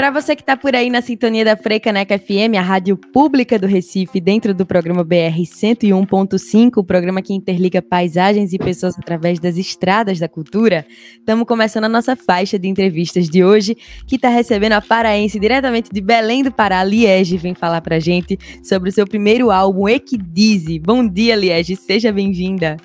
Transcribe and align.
Para 0.00 0.10
você 0.10 0.34
que 0.34 0.40
está 0.40 0.56
por 0.56 0.74
aí 0.74 0.88
na 0.88 1.02
sintonia 1.02 1.44
da 1.44 1.58
Freicaneca 1.58 2.18
FM, 2.18 2.56
a 2.58 2.62
rádio 2.62 2.96
pública 2.96 3.58
do 3.58 3.66
Recife, 3.66 4.18
dentro 4.18 4.54
do 4.54 4.64
programa 4.64 5.04
BR 5.04 5.42
101.5, 5.44 6.78
o 6.78 6.82
programa 6.82 7.20
que 7.20 7.34
interliga 7.34 7.82
paisagens 7.82 8.54
e 8.54 8.58
pessoas 8.58 8.98
através 8.98 9.38
das 9.38 9.58
estradas 9.58 10.18
da 10.18 10.26
cultura, 10.26 10.86
estamos 11.18 11.46
começando 11.46 11.84
a 11.84 11.88
nossa 11.88 12.16
faixa 12.16 12.58
de 12.58 12.66
entrevistas 12.66 13.28
de 13.28 13.44
hoje, 13.44 13.76
que 14.06 14.16
está 14.16 14.30
recebendo 14.30 14.72
a 14.72 14.80
paraense 14.80 15.38
diretamente 15.38 15.90
de 15.92 16.00
Belém 16.00 16.42
do 16.42 16.50
Pará, 16.50 16.82
Liege, 16.82 17.36
vem 17.36 17.54
falar 17.54 17.82
para 17.82 18.00
gente 18.00 18.38
sobre 18.64 18.88
o 18.88 18.92
seu 18.92 19.06
primeiro 19.06 19.50
álbum, 19.50 19.86
Equidize. 19.86 20.78
Bom 20.78 21.06
dia, 21.06 21.36
Liege, 21.36 21.76
seja 21.76 22.10
bem-vinda. 22.10 22.78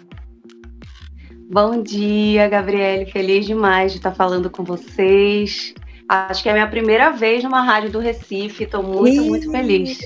Bom 1.56 1.82
dia, 1.82 2.50
Gabriele. 2.50 3.10
Feliz 3.10 3.46
demais 3.46 3.94
de 3.94 4.00
estar 4.00 4.12
falando 4.12 4.50
com 4.50 4.62
vocês. 4.62 5.74
Acho 6.10 6.44
que 6.44 6.50
é 6.50 6.52
a 6.52 6.56
minha 6.56 6.68
primeira 6.68 7.12
vez 7.12 7.46
numa 7.46 7.62
rádio 7.62 7.90
do 7.90 8.00
Recife. 8.00 8.66
Estou 8.66 8.84
muito, 8.84 9.24
muito 9.24 9.50
feliz. 9.50 10.00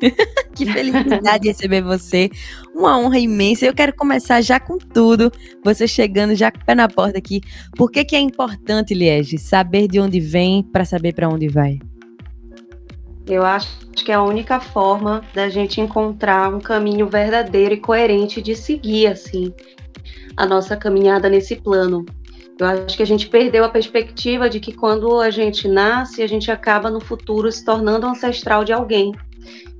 que 0.56 0.64
felicidade 0.64 1.48
receber 1.48 1.82
você. 1.82 2.30
Uma 2.74 2.98
honra 2.98 3.18
imensa. 3.18 3.66
Eu 3.66 3.74
quero 3.74 3.94
começar 3.94 4.40
já 4.40 4.58
com 4.58 4.78
tudo. 4.78 5.30
Você 5.62 5.86
chegando 5.86 6.34
já 6.34 6.50
com 6.50 6.58
o 6.58 6.64
pé 6.64 6.74
na 6.74 6.88
porta 6.88 7.18
aqui. 7.18 7.42
Por 7.76 7.90
que, 7.90 8.02
que 8.02 8.16
é 8.16 8.20
importante, 8.20 8.94
Liege, 8.94 9.36
saber 9.36 9.86
de 9.86 10.00
onde 10.00 10.20
vem 10.20 10.62
para 10.62 10.86
saber 10.86 11.12
para 11.12 11.28
onde 11.28 11.48
vai? 11.48 11.80
Eu 13.26 13.44
acho 13.44 13.68
que 13.94 14.10
é 14.10 14.14
a 14.14 14.22
única 14.22 14.58
forma 14.58 15.22
da 15.34 15.50
gente 15.50 15.82
encontrar 15.82 16.48
um 16.54 16.60
caminho 16.60 17.06
verdadeiro 17.06 17.74
e 17.74 17.78
coerente 17.78 18.40
de 18.40 18.56
seguir, 18.56 19.08
assim, 19.08 19.52
a 20.36 20.46
nossa 20.46 20.76
caminhada 20.76 21.28
nesse 21.28 21.56
plano. 21.56 22.04
Eu 22.58 22.66
acho 22.66 22.96
que 22.96 23.02
a 23.02 23.06
gente 23.06 23.28
perdeu 23.28 23.64
a 23.64 23.68
perspectiva 23.68 24.48
de 24.48 24.60
que 24.60 24.72
quando 24.72 25.20
a 25.20 25.30
gente 25.30 25.66
nasce, 25.66 26.22
a 26.22 26.26
gente 26.26 26.50
acaba 26.50 26.88
no 26.88 27.00
futuro 27.00 27.50
se 27.50 27.64
tornando 27.64 28.06
ancestral 28.06 28.64
de 28.64 28.72
alguém 28.72 29.12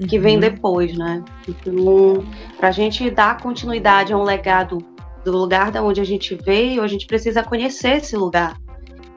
que 0.09 0.19
vem 0.19 0.35
uhum. 0.35 0.41
depois, 0.41 0.97
né? 0.97 1.23
Então, 1.49 2.25
para 2.59 2.69
a 2.69 2.73
gente 2.73 3.09
dar 3.11 3.41
continuidade 3.41 4.13
a 4.13 4.19
um 4.19 4.25
legado 4.25 4.79
do 5.25 5.33
lugar 5.33 5.71
da 5.71 5.83
onde 5.83 6.01
a 6.01 6.05
gente 6.05 6.35
veio, 6.35 6.83
a 6.83 6.89
gente 6.89 7.07
precisa 7.07 7.43
conhecer 7.43 7.99
esse 7.99 8.17
lugar. 8.17 8.61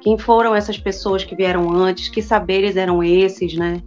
Quem 0.01 0.17
foram 0.17 0.55
essas 0.55 0.77
pessoas 0.77 1.23
que 1.23 1.35
vieram 1.35 1.69
antes? 1.71 2.09
Que 2.09 2.21
saberes 2.21 2.77
eram 2.77 3.03
esses, 3.03 3.55
né? 3.55 3.81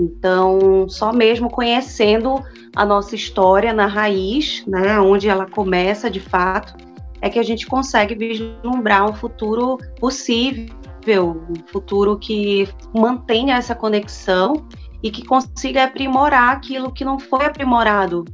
Então, 0.00 0.88
só 0.88 1.12
mesmo 1.12 1.50
conhecendo 1.50 2.42
a 2.74 2.86
nossa 2.86 3.14
história 3.14 3.70
na 3.70 3.86
raiz, 3.86 4.64
né, 4.66 4.98
onde 4.98 5.28
ela 5.28 5.44
começa 5.44 6.10
de 6.10 6.20
fato, 6.20 6.74
é 7.20 7.28
que 7.28 7.38
a 7.38 7.42
gente 7.42 7.66
consegue 7.66 8.14
vislumbrar 8.14 9.10
um 9.10 9.12
futuro 9.12 9.76
possível, 10.00 11.44
um 11.50 11.54
futuro 11.66 12.18
que 12.18 12.66
mantenha 12.94 13.56
essa 13.56 13.74
conexão 13.74 14.66
e 15.02 15.10
que 15.10 15.22
consiga 15.22 15.84
aprimorar 15.84 16.56
aquilo 16.56 16.90
que 16.90 17.04
não 17.04 17.18
foi 17.18 17.44
aprimorado 17.44 18.24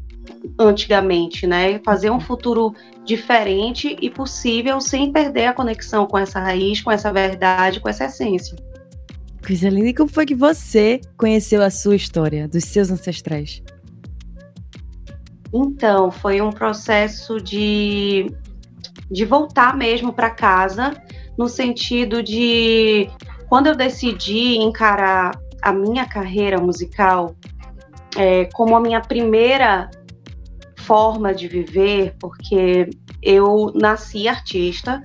antigamente, 0.57 1.49
né? 1.49 1.81
Fazer 1.85 2.11
um 2.11 2.21
futuro 2.21 2.73
diferente 3.05 3.97
e 4.01 4.09
possível 4.09 4.81
sem 4.81 5.13
perder 5.13 5.47
a 5.47 5.53
conexão 5.53 6.07
com 6.07 6.17
essa 6.17 6.39
raiz, 6.39 6.81
com 6.81 6.93
essa 6.93 7.13
verdade, 7.13 7.81
com 7.81 7.89
essa 7.89 8.05
essência. 8.05 8.57
Coisa 9.47 9.69
linda. 9.69 9.91
E 9.91 9.95
como 9.95 10.11
foi 10.11 10.27
que 10.27 10.35
você 10.35 11.01
conheceu 11.17 11.63
a 11.63 11.71
sua 11.71 11.95
história, 11.95 12.49
dos 12.49 12.65
seus 12.65 12.91
ancestrais? 12.91 13.63
Então, 15.55 16.11
foi 16.11 16.41
um 16.41 16.51
processo 16.51 17.41
de 17.41 18.27
de 19.09 19.25
voltar 19.25 19.77
mesmo 19.77 20.13
para 20.13 20.31
casa, 20.31 20.93
no 21.39 21.49
sentido 21.49 22.23
de 22.23 23.09
quando 23.49 23.69
eu 23.69 23.77
decidi 23.77 24.57
encarar 24.57 25.31
a 25.63 25.73
minha 25.73 26.05
carreira 26.07 26.61
musical 26.61 27.37
é, 28.17 28.47
como 28.47 28.75
a 28.75 28.81
minha 28.81 29.01
primeira 29.01 29.91
forma 30.77 31.35
de 31.35 31.47
viver, 31.47 32.17
porque 32.19 32.91
eu 33.23 33.73
nasci 33.75 34.27
artista, 34.27 35.01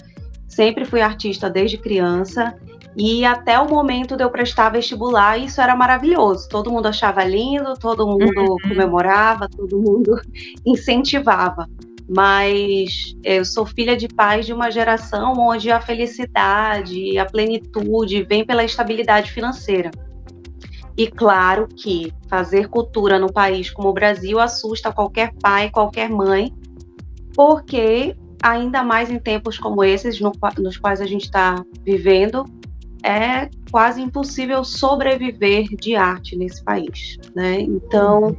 sempre 0.47 0.85
fui 0.85 1.01
artista 1.01 1.49
desde 1.49 1.77
criança, 1.77 2.55
e 2.95 3.23
até 3.23 3.57
o 3.59 3.69
momento 3.69 4.17
de 4.17 4.23
eu 4.23 4.29
prestar 4.29 4.69
vestibular, 4.69 5.37
isso 5.37 5.61
era 5.61 5.75
maravilhoso. 5.75 6.47
Todo 6.49 6.71
mundo 6.71 6.87
achava 6.87 7.23
lindo, 7.23 7.73
todo 7.79 8.05
mundo 8.05 8.41
uhum. 8.41 8.57
comemorava, 8.67 9.47
todo 9.49 9.79
mundo 9.79 10.19
incentivava 10.65 11.67
mas 12.13 13.15
eu 13.23 13.45
sou 13.45 13.65
filha 13.65 13.95
de 13.95 14.09
pais 14.09 14.45
de 14.45 14.51
uma 14.51 14.69
geração 14.69 15.33
onde 15.37 15.71
a 15.71 15.79
felicidade, 15.79 17.17
a 17.17 17.25
plenitude 17.25 18.23
vem 18.23 18.45
pela 18.45 18.65
estabilidade 18.65 19.31
financeira. 19.31 19.91
E 20.97 21.07
claro 21.07 21.69
que 21.69 22.13
fazer 22.27 22.67
cultura 22.67 23.17
num 23.17 23.29
país 23.29 23.71
como 23.71 23.87
o 23.87 23.93
Brasil 23.93 24.39
assusta 24.39 24.91
qualquer 24.91 25.33
pai, 25.41 25.69
qualquer 25.69 26.09
mãe, 26.09 26.53
porque 27.33 28.13
ainda 28.43 28.83
mais 28.83 29.09
em 29.09 29.17
tempos 29.17 29.57
como 29.57 29.81
esses, 29.81 30.19
no, 30.19 30.33
nos 30.57 30.77
quais 30.77 30.99
a 30.99 31.05
gente 31.05 31.23
está 31.23 31.63
vivendo, 31.81 32.43
é 33.03 33.49
quase 33.71 34.01
impossível 34.01 34.63
sobreviver 34.63 35.67
de 35.75 35.95
arte 35.95 36.35
nesse 36.35 36.63
país, 36.63 37.17
né? 37.35 37.61
Então, 37.61 38.35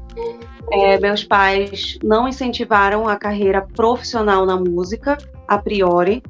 é, 0.70 0.98
meus 0.98 1.24
pais 1.24 1.98
não 2.02 2.28
incentivaram 2.28 3.08
a 3.08 3.16
carreira 3.16 3.62
profissional 3.62 4.46
na 4.46 4.56
música, 4.56 5.18
a 5.48 5.58
priori. 5.58 6.22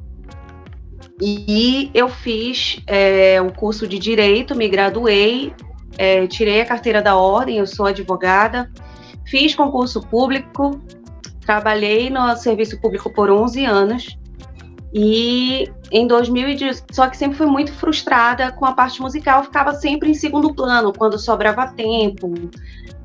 E 1.21 1.91
eu 1.93 2.09
fiz 2.09 2.81
é, 2.87 3.41
um 3.41 3.49
curso 3.49 3.87
de 3.87 3.99
direito, 3.99 4.55
me 4.55 4.67
graduei, 4.67 5.53
é, 5.97 6.25
tirei 6.27 6.61
a 6.61 6.65
carteira 6.65 7.01
da 7.01 7.15
ordem, 7.15 7.57
eu 7.57 7.67
sou 7.67 7.85
advogada, 7.85 8.69
fiz 9.25 9.53
concurso 9.55 10.01
público, 10.01 10.81
trabalhei 11.45 12.09
no 12.09 12.35
serviço 12.35 12.79
público 12.81 13.13
por 13.13 13.29
11 13.29 13.65
anos. 13.65 14.17
E 14.93 15.71
em 15.91 16.05
2018, 16.05 16.93
só 16.93 17.07
que 17.07 17.17
sempre 17.17 17.35
fui 17.35 17.47
muito 17.47 17.73
frustrada 17.73 18.51
com 18.51 18.63
a 18.65 18.73
parte 18.73 19.01
musical, 19.01 19.43
ficava 19.43 19.73
sempre 19.73 20.11
em 20.11 20.13
segundo 20.13 20.53
plano, 20.53 20.93
quando 20.93 21.17
sobrava 21.17 21.67
tempo, 21.67 22.31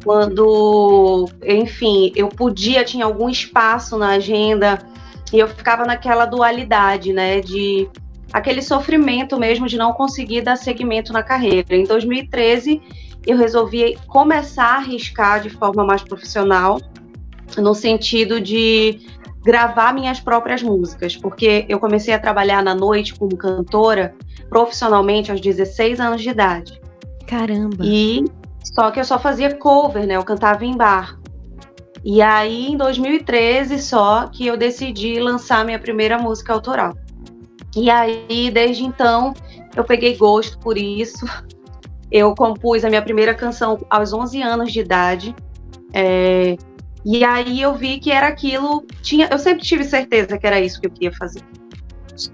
quando, 0.04 1.26
enfim, 1.43 2.12
eu 2.15 2.28
podia, 2.28 2.84
tinha 2.84 3.06
algum 3.06 3.31
espaço 3.31 3.97
na 3.97 4.10
agenda, 4.10 4.78
e 5.32 5.38
eu 5.38 5.49
ficava 5.49 5.87
naquela 5.87 6.26
dualidade, 6.26 7.12
né, 7.12 7.41
de 7.41 7.88
aquele 8.32 8.60
sofrimento 8.60 9.38
mesmo 9.38 9.66
de 9.66 9.78
não 9.78 9.94
conseguir 9.94 10.43
dar 10.43 10.56
seguimento 10.56 11.10
na 11.10 11.22
carreira. 11.22 11.75
Em 11.75 11.84
2013, 11.84 12.82
eu 13.26 13.38
resolvi 13.38 13.99
começar 14.06 14.75
a 14.75 14.76
arriscar 14.76 15.41
de 15.41 15.49
forma 15.49 15.84
mais 15.84 16.03
profissional, 16.03 16.78
no 17.56 17.75
sentido 17.75 18.41
de 18.41 19.00
gravar 19.44 19.93
minhas 19.93 20.21
próprias 20.21 20.62
músicas, 20.62 21.16
porque 21.16 21.65
eu 21.69 21.78
comecei 21.78 22.12
a 22.12 22.19
trabalhar 22.19 22.62
na 22.62 22.75
noite 22.75 23.15
como 23.15 23.37
cantora 23.37 24.15
profissionalmente 24.49 25.31
aos 25.31 25.41
16 25.41 26.00
anos 26.00 26.22
de 26.22 26.31
idade. 26.31 26.81
Caramba! 27.26 27.84
E 27.84 28.25
só 28.62 28.91
que 28.91 29.00
eu 29.00 29.04
só 29.04 29.19
fazia 29.19 29.54
cover, 29.54 30.06
né? 30.06 30.16
Eu 30.16 30.25
cantava 30.25 30.65
em 30.65 30.76
bar. 30.76 31.19
E 32.04 32.22
aí, 32.22 32.69
em 32.69 32.76
2013, 32.76 33.78
só 33.81 34.28
que 34.28 34.47
eu 34.47 34.56
decidi 34.56 35.19
lançar 35.19 35.65
minha 35.65 35.78
primeira 35.78 36.19
música 36.19 36.53
autoral. 36.53 36.97
E 37.76 37.91
aí, 37.91 38.50
desde 38.53 38.84
então, 38.84 39.34
eu 39.76 39.84
peguei 39.84 40.16
gosto 40.16 40.59
por 40.59 40.78
isso. 40.78 41.26
Eu 42.10 42.34
compus 42.34 42.84
a 42.84 42.88
minha 42.88 43.03
primeira 43.03 43.34
canção 43.34 43.78
aos 43.91 44.12
11 44.12 44.41
anos 44.41 44.72
de 44.72 44.81
idade. 44.81 45.37
É, 45.93 46.56
e 47.11 47.25
aí 47.25 47.63
eu 47.63 47.75
vi 47.75 47.99
que 47.99 48.11
era 48.11 48.29
aquilo. 48.29 48.85
Tinha, 49.01 49.31
eu 49.33 49.39
sempre 49.39 49.65
tive 49.65 49.83
certeza 49.83 50.37
que 50.37 50.47
era 50.47 50.61
isso 50.61 50.79
que 50.79 50.89
eu 50.89 50.91
queria 50.91 51.13
fazer. 51.13 51.41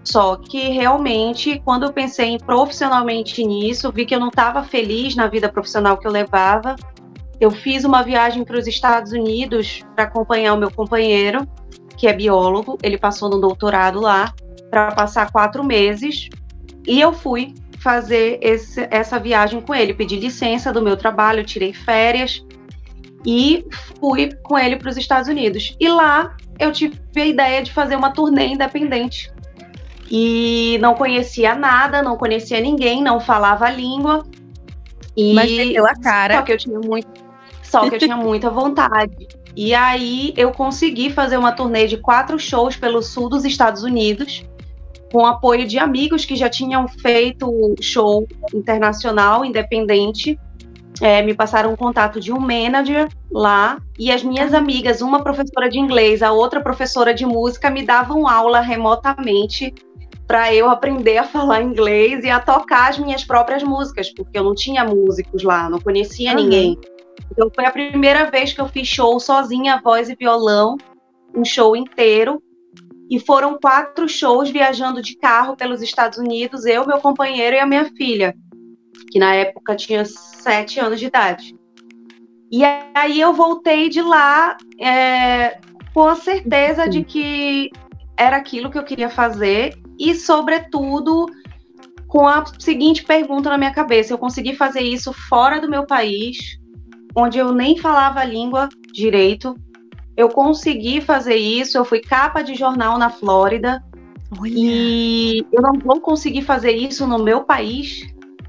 Só 0.02 0.34
que 0.34 0.70
realmente, 0.70 1.62
quando 1.64 1.84
eu 1.84 1.92
pensei 1.92 2.38
profissionalmente 2.38 3.44
nisso, 3.44 3.92
vi 3.92 4.04
que 4.04 4.12
eu 4.12 4.18
não 4.18 4.30
estava 4.30 4.64
feliz 4.64 5.14
na 5.14 5.28
vida 5.28 5.48
profissional 5.48 5.96
que 5.96 6.08
eu 6.08 6.10
levava. 6.10 6.74
Eu 7.40 7.52
fiz 7.52 7.84
uma 7.84 8.02
viagem 8.02 8.42
para 8.42 8.58
os 8.58 8.66
Estados 8.66 9.12
Unidos 9.12 9.84
para 9.94 10.06
acompanhar 10.06 10.54
o 10.54 10.58
meu 10.58 10.72
companheiro, 10.72 11.46
que 11.96 12.08
é 12.08 12.12
biólogo. 12.12 12.76
Ele 12.82 12.98
passou 12.98 13.30
no 13.30 13.40
doutorado 13.40 14.00
lá 14.00 14.34
para 14.70 14.90
passar 14.90 15.30
quatro 15.30 15.62
meses. 15.62 16.28
E 16.84 17.00
eu 17.00 17.12
fui 17.12 17.54
fazer 17.78 18.40
esse, 18.42 18.88
essa 18.90 19.20
viagem 19.20 19.60
com 19.60 19.72
ele. 19.72 19.94
Pedi 19.94 20.16
licença 20.18 20.72
do 20.72 20.82
meu 20.82 20.96
trabalho, 20.96 21.44
tirei 21.44 21.72
férias 21.72 22.44
e 23.24 23.64
fui 23.98 24.32
com 24.42 24.58
ele 24.58 24.76
para 24.76 24.88
os 24.90 24.96
Estados 24.96 25.28
Unidos. 25.28 25.76
E 25.80 25.88
lá 25.88 26.36
eu 26.58 26.70
tive 26.72 26.98
a 27.16 27.24
ideia 27.24 27.62
de 27.62 27.72
fazer 27.72 27.96
uma 27.96 28.10
turnê 28.12 28.48
independente 28.48 29.32
e 30.10 30.78
não 30.80 30.94
conhecia 30.94 31.54
nada, 31.54 32.02
não 32.02 32.16
conhecia 32.16 32.60
ninguém, 32.60 33.02
não 33.02 33.18
falava 33.18 33.66
a 33.66 33.70
língua. 33.70 34.26
E 35.16 35.32
Mas 35.34 35.50
meteu 35.50 35.86
a 35.86 35.94
cara. 35.94 36.36
Só 36.36 36.42
que 36.42 36.52
eu 36.52 36.58
tinha 36.58 36.78
muito, 36.78 37.08
só 37.62 37.88
que 37.88 37.94
eu 37.94 37.98
tinha 37.98 38.16
muita 38.16 38.50
vontade. 38.50 39.28
E 39.56 39.74
aí 39.74 40.34
eu 40.36 40.50
consegui 40.50 41.10
fazer 41.10 41.36
uma 41.36 41.52
turnê 41.52 41.86
de 41.86 41.96
quatro 41.96 42.38
shows 42.38 42.76
pelo 42.76 43.00
sul 43.02 43.28
dos 43.28 43.44
Estados 43.44 43.82
Unidos. 43.82 44.44
com 45.12 45.24
apoio 45.24 45.64
de 45.64 45.78
amigos 45.78 46.24
que 46.24 46.34
já 46.34 46.48
tinham 46.48 46.88
feito 46.88 47.74
show 47.80 48.26
internacional 48.52 49.44
independente. 49.44 50.38
É, 51.00 51.22
me 51.22 51.34
passaram 51.34 51.72
um 51.72 51.76
contato 51.76 52.20
de 52.20 52.32
um 52.32 52.38
manager 52.38 53.08
lá 53.30 53.80
e 53.98 54.12
as 54.12 54.22
minhas 54.22 54.54
amigas, 54.54 55.02
uma 55.02 55.24
professora 55.24 55.68
de 55.68 55.78
inglês, 55.78 56.22
a 56.22 56.30
outra 56.30 56.60
professora 56.60 57.12
de 57.12 57.26
música, 57.26 57.68
me 57.68 57.82
davam 57.82 58.28
aula 58.28 58.60
remotamente 58.60 59.74
para 60.26 60.54
eu 60.54 60.70
aprender 60.70 61.18
a 61.18 61.24
falar 61.24 61.62
inglês 61.62 62.24
e 62.24 62.30
a 62.30 62.40
tocar 62.40 62.90
as 62.90 62.98
minhas 62.98 63.24
próprias 63.24 63.62
músicas, 63.62 64.12
porque 64.12 64.38
eu 64.38 64.44
não 64.44 64.54
tinha 64.54 64.84
músicos 64.84 65.42
lá, 65.42 65.68
não 65.68 65.80
conhecia 65.80 66.30
uhum. 66.30 66.36
ninguém. 66.36 66.78
Então 67.30 67.50
foi 67.54 67.64
a 67.64 67.70
primeira 67.70 68.30
vez 68.30 68.52
que 68.52 68.60
eu 68.60 68.68
fiz 68.68 68.86
show 68.86 69.18
sozinha, 69.18 69.80
voz 69.82 70.08
e 70.08 70.14
violão, 70.14 70.76
um 71.34 71.44
show 71.44 71.76
inteiro. 71.76 72.42
E 73.10 73.18
foram 73.20 73.58
quatro 73.60 74.08
shows 74.08 74.48
viajando 74.48 75.02
de 75.02 75.16
carro 75.16 75.56
pelos 75.56 75.82
Estados 75.82 76.18
Unidos, 76.18 76.64
eu, 76.64 76.86
meu 76.86 76.98
companheiro 76.98 77.54
e 77.54 77.58
a 77.58 77.66
minha 77.66 77.84
filha, 77.96 78.34
que 79.10 79.18
na 79.18 79.34
época 79.34 79.76
tinha 79.76 80.04
sete 80.44 80.78
anos 80.78 81.00
de 81.00 81.06
idade. 81.06 81.56
E 82.52 82.62
aí 82.94 83.20
eu 83.20 83.32
voltei 83.32 83.88
de 83.88 84.00
lá 84.00 84.56
é, 84.80 85.58
com 85.92 86.06
a 86.06 86.14
certeza 86.14 86.88
de 86.88 87.02
que 87.02 87.70
era 88.16 88.36
aquilo 88.36 88.70
que 88.70 88.78
eu 88.78 88.84
queria 88.84 89.10
fazer 89.10 89.76
e, 89.98 90.14
sobretudo, 90.14 91.26
com 92.06 92.28
a 92.28 92.44
seguinte 92.58 93.04
pergunta 93.04 93.50
na 93.50 93.58
minha 93.58 93.72
cabeça: 93.72 94.12
eu 94.12 94.18
consegui 94.18 94.54
fazer 94.54 94.82
isso 94.82 95.12
fora 95.12 95.60
do 95.60 95.68
meu 95.68 95.84
país, 95.84 96.60
onde 97.16 97.38
eu 97.38 97.52
nem 97.52 97.76
falava 97.76 98.20
a 98.20 98.24
língua 98.24 98.68
direito. 98.92 99.56
Eu 100.16 100.28
consegui 100.28 101.00
fazer 101.00 101.34
isso, 101.34 101.76
eu 101.76 101.84
fui 101.84 102.00
capa 102.00 102.42
de 102.42 102.54
jornal 102.54 102.98
na 102.98 103.10
Flórida. 103.10 103.82
Olha. 104.38 104.52
E 104.54 105.44
eu 105.52 105.60
não 105.60 105.72
vou 105.72 106.00
conseguir 106.00 106.42
fazer 106.42 106.72
isso 106.72 107.04
no 107.06 107.18
meu 107.18 107.42
país. 107.42 108.06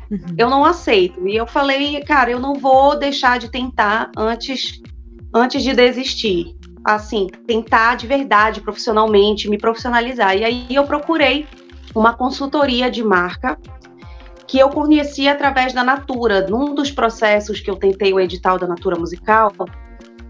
Uhum. 0.09 0.35
Eu 0.37 0.49
não 0.49 0.63
aceito. 0.63 1.27
E 1.27 1.35
eu 1.35 1.47
falei, 1.47 2.01
cara, 2.03 2.31
eu 2.31 2.39
não 2.39 2.55
vou 2.55 2.97
deixar 2.97 3.39
de 3.39 3.49
tentar 3.49 4.11
antes, 4.17 4.81
antes 5.33 5.63
de 5.63 5.73
desistir. 5.73 6.55
Assim, 6.83 7.27
tentar 7.47 7.95
de 7.95 8.05
verdade, 8.05 8.61
profissionalmente, 8.61 9.49
me 9.49 9.57
profissionalizar. 9.57 10.37
E 10.37 10.43
aí 10.43 10.67
eu 10.69 10.83
procurei 10.83 11.47
uma 11.95 12.13
consultoria 12.13 12.91
de 12.91 13.03
marca 13.03 13.57
que 14.47 14.59
eu 14.59 14.69
conheci 14.69 15.27
através 15.27 15.73
da 15.73 15.83
Natura. 15.83 16.47
Num 16.47 16.75
dos 16.75 16.91
processos 16.91 17.59
que 17.59 17.69
eu 17.69 17.75
tentei 17.75 18.13
o 18.13 18.19
edital 18.19 18.59
da 18.59 18.67
Natura 18.67 18.97
Musical, 18.97 19.51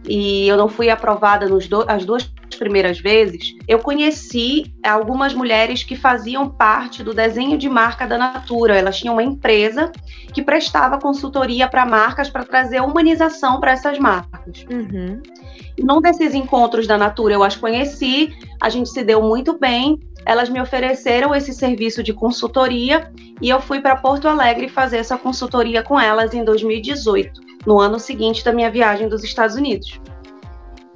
e 0.08 0.48
eu 0.48 0.58
não 0.58 0.68
fui 0.68 0.90
aprovada 0.90 1.48
nos 1.48 1.68
do, 1.68 1.84
as 1.88 2.06
duas 2.06 2.24
primeiras 2.58 3.00
vezes, 3.00 3.54
eu 3.68 3.80
conheci 3.80 4.74
algumas 4.84 5.34
mulheres 5.34 5.84
que 5.84 5.96
faziam 5.96 6.50
parte 6.50 7.04
do 7.04 7.14
desenho 7.14 7.58
de 7.58 7.68
marca 7.68 8.08
da 8.08 8.18
Natura. 8.18 8.78
Elas 8.78 8.98
tinham 8.98 9.16
uma 9.16 9.24
empresa 9.24 9.92
que 10.34 10.42
prestava 10.42 11.00
consultoria 11.00 11.68
para 11.68 11.86
marcas 11.86 12.30
para 12.30 12.46
trazer 12.46 12.82
humanização 12.82 13.60
para 13.60 13.72
essas 13.72 14.00
marcas. 14.00 14.66
Uhum. 14.72 15.22
Num 15.80 16.00
desses 16.00 16.34
encontros 16.34 16.88
da 16.88 16.98
Natura, 16.98 17.34
eu 17.34 17.44
as 17.44 17.56
conheci, 17.56 18.34
a 18.62 18.70
gente 18.70 18.90
se 18.90 19.04
deu 19.04 19.22
muito 19.22 19.58
bem 19.60 20.00
elas 20.26 20.50
me 20.50 20.60
ofereceram 20.60 21.36
esse 21.36 21.54
serviço 21.54 22.02
de 22.02 22.12
consultoria 22.12 23.12
e 23.40 23.48
eu 23.48 23.62
fui 23.62 23.80
para 23.80 23.96
Porto 23.96 24.28
Alegre 24.28 24.68
fazer 24.68 24.98
essa 24.98 25.18
consultoria 25.18 25.84
com 25.84 26.00
elas 26.00 26.34
em 26.34 26.44
2018, 26.44 27.42
no 27.66 27.80
ano 27.80 28.00
seguinte 28.00 28.44
da 28.44 28.54
minha 28.54 28.70
viagem 28.70 29.08
dos 29.08 29.24
Estados 29.24 29.56
Unidos. 29.56 30.00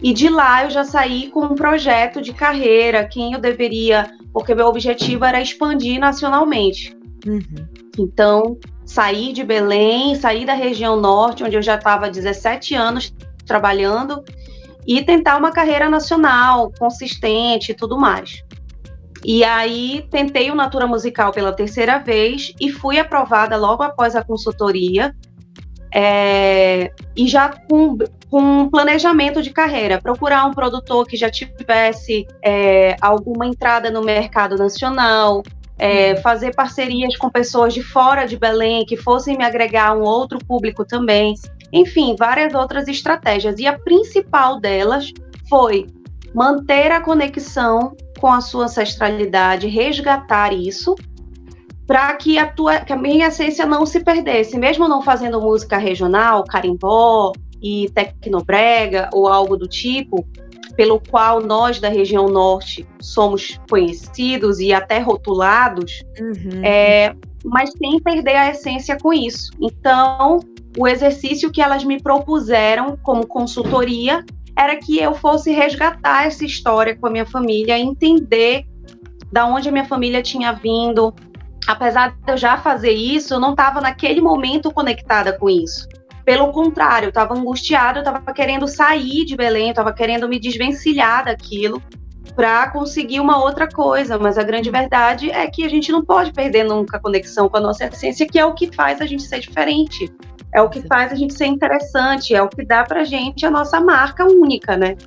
E 0.01 0.13
de 0.13 0.29
lá 0.29 0.63
eu 0.63 0.69
já 0.69 0.83
saí 0.83 1.29
com 1.29 1.41
um 1.41 1.55
projeto 1.55 2.21
de 2.21 2.33
carreira, 2.33 3.05
quem 3.05 3.33
eu 3.33 3.39
deveria, 3.39 4.09
porque 4.33 4.55
meu 4.55 4.67
objetivo 4.67 5.25
era 5.25 5.41
expandir 5.41 5.99
nacionalmente. 5.99 6.95
Uhum. 7.27 7.67
Então, 7.97 8.57
saí 8.85 9.33
de 9.33 9.43
Belém, 9.43 10.15
saí 10.15 10.45
da 10.45 10.53
região 10.53 10.99
norte, 10.99 11.43
onde 11.43 11.55
eu 11.55 11.61
já 11.61 11.75
estava 11.75 12.05
há 12.05 12.09
17 12.09 12.75
anos 12.75 13.13
trabalhando, 13.45 14.23
e 14.87 15.03
tentar 15.03 15.37
uma 15.37 15.51
carreira 15.51 15.89
nacional, 15.89 16.71
consistente 16.79 17.71
e 17.71 17.75
tudo 17.75 17.97
mais. 17.97 18.41
E 19.23 19.43
aí 19.43 20.07
tentei 20.09 20.49
o 20.49 20.55
Natura 20.55 20.87
Musical 20.87 21.31
pela 21.31 21.51
terceira 21.51 21.99
vez 21.99 22.53
e 22.59 22.71
fui 22.71 22.97
aprovada 22.97 23.57
logo 23.57 23.83
após 23.83 24.15
a 24.15 24.23
consultoria. 24.23 25.13
É, 25.93 26.91
e 27.15 27.27
já 27.27 27.49
com, 27.49 27.97
com 28.29 28.41
um 28.41 28.69
planejamento 28.69 29.41
de 29.41 29.49
carreira, 29.49 29.99
procurar 29.99 30.45
um 30.45 30.53
produtor 30.53 31.05
que 31.07 31.17
já 31.17 31.29
tivesse 31.29 32.27
é, 32.43 32.95
alguma 33.01 33.47
entrada 33.47 33.89
no 33.89 34.01
mercado 34.03 34.55
nacional, 34.55 35.43
é, 35.79 36.13
uhum. 36.13 36.21
fazer 36.21 36.53
parcerias 36.53 37.15
com 37.15 37.29
pessoas 37.29 37.73
de 37.73 37.81
fora 37.81 38.25
de 38.25 38.37
Belém 38.37 38.85
que 38.85 38.97
fossem 38.97 39.37
me 39.37 39.45
agregar 39.45 39.97
um 39.97 40.03
outro 40.03 40.37
público 40.39 40.85
também. 40.85 41.33
Enfim, 41.71 42.15
várias 42.19 42.53
outras 42.53 42.87
estratégias. 42.87 43.57
E 43.59 43.65
a 43.65 43.79
principal 43.79 44.59
delas 44.59 45.11
foi 45.49 45.87
manter 46.33 46.91
a 46.91 47.01
conexão 47.01 47.95
com 48.19 48.27
a 48.27 48.41
sua 48.41 48.65
ancestralidade, 48.65 49.67
resgatar 49.67 50.53
isso, 50.53 50.95
para 51.89 52.13
que 52.13 52.37
a 52.37 52.45
tua, 52.45 52.81
que 52.81 52.93
a 52.93 52.95
minha 52.95 53.29
essência 53.29 53.65
não 53.65 53.83
se 53.83 54.01
perdesse, 54.01 54.59
mesmo 54.59 54.87
não 54.87 55.01
fazendo 55.01 55.41
música 55.41 55.75
regional, 55.79 56.43
carimbó 56.43 57.33
e 57.59 57.89
tecnobrega 57.89 59.09
ou 59.11 59.27
algo 59.27 59.57
do 59.57 59.67
tipo, 59.67 60.23
pelo 60.75 60.99
qual 60.99 61.41
nós 61.41 61.79
da 61.79 61.89
região 61.89 62.27
norte 62.27 62.87
somos 63.01 63.59
conhecidos 63.67 64.59
e 64.59 64.71
até 64.71 64.99
rotulados, 64.99 66.03
uhum. 66.19 66.63
é, 66.63 67.15
mas 67.43 67.71
sem 67.71 67.99
perder 67.99 68.35
a 68.35 68.51
essência 68.51 68.95
com 68.95 69.11
isso. 69.11 69.49
Então, 69.59 70.37
o 70.77 70.87
exercício 70.87 71.51
que 71.51 71.59
elas 71.59 71.83
me 71.83 71.99
propuseram 71.99 72.95
como 73.01 73.25
consultoria 73.25 74.23
era 74.55 74.75
que 74.75 74.99
eu 74.99 75.15
fosse 75.15 75.51
resgatar 75.51 76.27
essa 76.27 76.45
história 76.45 76.95
com 76.95 77.07
a 77.07 77.09
minha 77.09 77.25
família, 77.25 77.79
entender 77.79 78.67
da 79.31 79.47
onde 79.47 79.69
a 79.69 79.71
minha 79.71 79.85
família 79.85 80.21
tinha 80.21 80.51
vindo. 80.51 81.13
Apesar 81.69 82.09
de 82.09 82.31
eu 82.31 82.35
já 82.35 82.57
fazer 82.57 82.93
isso, 82.93 83.35
eu 83.35 83.39
não 83.39 83.51
estava 83.51 83.79
naquele 83.79 84.19
momento 84.21 84.71
conectada 84.71 85.37
com 85.37 85.47
isso. 85.47 85.87
Pelo 86.25 86.51
contrário, 86.51 87.05
eu 87.05 87.09
estava 87.09 87.35
angustiada, 87.37 87.99
eu 87.99 88.01
estava 88.01 88.33
querendo 88.33 88.67
sair 88.67 89.23
de 89.23 89.35
Belém, 89.35 89.65
eu 89.65 89.69
estava 89.69 89.93
querendo 89.93 90.27
me 90.27 90.39
desvencilhar 90.39 91.25
daquilo 91.25 91.79
para 92.35 92.71
conseguir 92.71 93.19
uma 93.19 93.43
outra 93.43 93.69
coisa. 93.69 94.17
Mas 94.17 94.39
a 94.39 94.43
grande 94.43 94.71
verdade 94.71 95.29
é 95.29 95.45
que 95.45 95.63
a 95.63 95.69
gente 95.69 95.91
não 95.91 96.03
pode 96.03 96.33
perder 96.33 96.63
nunca 96.63 96.97
a 96.97 96.99
conexão 96.99 97.47
com 97.47 97.57
a 97.57 97.61
nossa 97.61 97.85
essência, 97.85 98.25
que 98.25 98.39
é 98.39 98.45
o 98.45 98.55
que 98.55 98.75
faz 98.75 98.99
a 98.99 99.05
gente 99.05 99.21
ser 99.21 99.39
diferente 99.39 100.11
é 100.51 100.59
o 100.59 100.67
que 100.67 100.81
faz 100.87 101.11
a 101.11 101.15
gente 101.15 101.35
ser 101.35 101.45
interessante, 101.45 102.33
é 102.33 102.41
o 102.41 102.49
que 102.49 102.65
dá 102.65 102.83
pra 102.83 103.03
gente 103.03 103.45
a 103.45 103.51
nossa 103.51 103.79
marca 103.79 104.25
única, 104.25 104.75
né? 104.75 104.97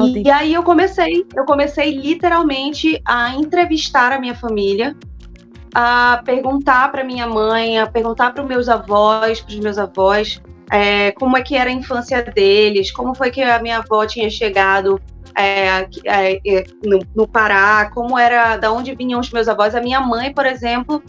E, 0.00 0.26
e, 0.26 0.30
aí 0.30 0.54
eu 0.54 0.62
comecei, 0.62 1.26
eu 1.34 1.46
comecei 1.46 1.98
literalmente 1.98 3.00
a 3.06 3.34
entrevistar 3.34 4.12
a 4.12 4.20
minha 4.20 4.34
família, 4.34 4.94
a 5.74 6.22
perguntar 6.24 6.90
para 6.90 7.04
minha 7.04 7.26
mãe, 7.26 7.78
a 7.78 7.86
perguntar 7.86 8.32
para 8.32 8.42
os 8.42 8.48
meus 8.48 8.68
avós, 8.68 9.40
para 9.40 9.52
os 9.52 9.60
meus 9.60 9.78
avós, 9.78 10.40
é, 10.70 11.12
como 11.12 11.36
é 11.36 11.42
que 11.42 11.56
era 11.56 11.70
a 11.70 11.72
infância 11.72 12.22
deles, 12.22 12.90
como 12.90 13.14
foi 13.14 13.30
que 13.30 13.42
a 13.42 13.60
minha 13.60 13.78
avó 13.78 14.06
tinha 14.06 14.30
chegado 14.30 15.00
é, 15.36 15.88
é, 16.04 16.40
é 16.46 16.64
no, 16.84 16.98
no, 17.14 17.28
Pará, 17.28 17.90
como 17.92 18.18
era, 18.18 18.56
da 18.56 18.70
onde 18.70 18.94
vinham 18.94 19.20
os 19.20 19.30
meus 19.30 19.48
avós. 19.48 19.74
A 19.74 19.80
minha 19.80 20.00
mãe, 20.00 20.32
por 20.32 20.44
exemplo, 20.44 21.02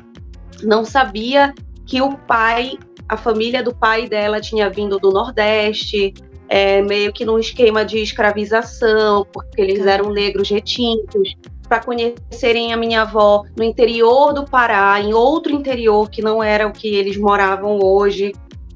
não 0.64 0.86
sabia 0.86 1.54
que 1.86 2.02
o 2.02 2.16
pai 2.18 2.78
a 3.08 3.18
família 3.18 3.62
do 3.62 3.74
pai 3.74 4.08
dela 4.08 4.40
tinha 4.40 4.70
vindo 4.70 4.98
do 4.98 5.12
Nordeste, 5.12 6.14
é, 6.50 6.82
meio 6.82 7.12
que 7.14 7.26
num 7.26 7.40
esquema 7.40 7.86
de 7.86 8.00
escravização, 8.00 9.26
porque 9.32 9.62
eles 9.62 9.86
eram 9.86 10.12
negros 10.12 10.50
retintos, 10.50 11.36
para 11.74 11.80
conhecerem 11.80 12.72
a 12.72 12.78
minha 12.78 13.02
avó 13.02 13.46
no 13.58 13.64
interior 13.64 14.32
do 14.32 14.46
Pará, 14.46 15.02
em 15.02 15.12
outro 15.12 15.52
interior 15.52 16.08
que 16.08 16.22
não 16.22 16.44
era 16.44 16.68
o 16.68 16.72
que 16.72 16.88
eles 16.88 17.18
moravam 17.18 17.80
hoje. 17.82 18.32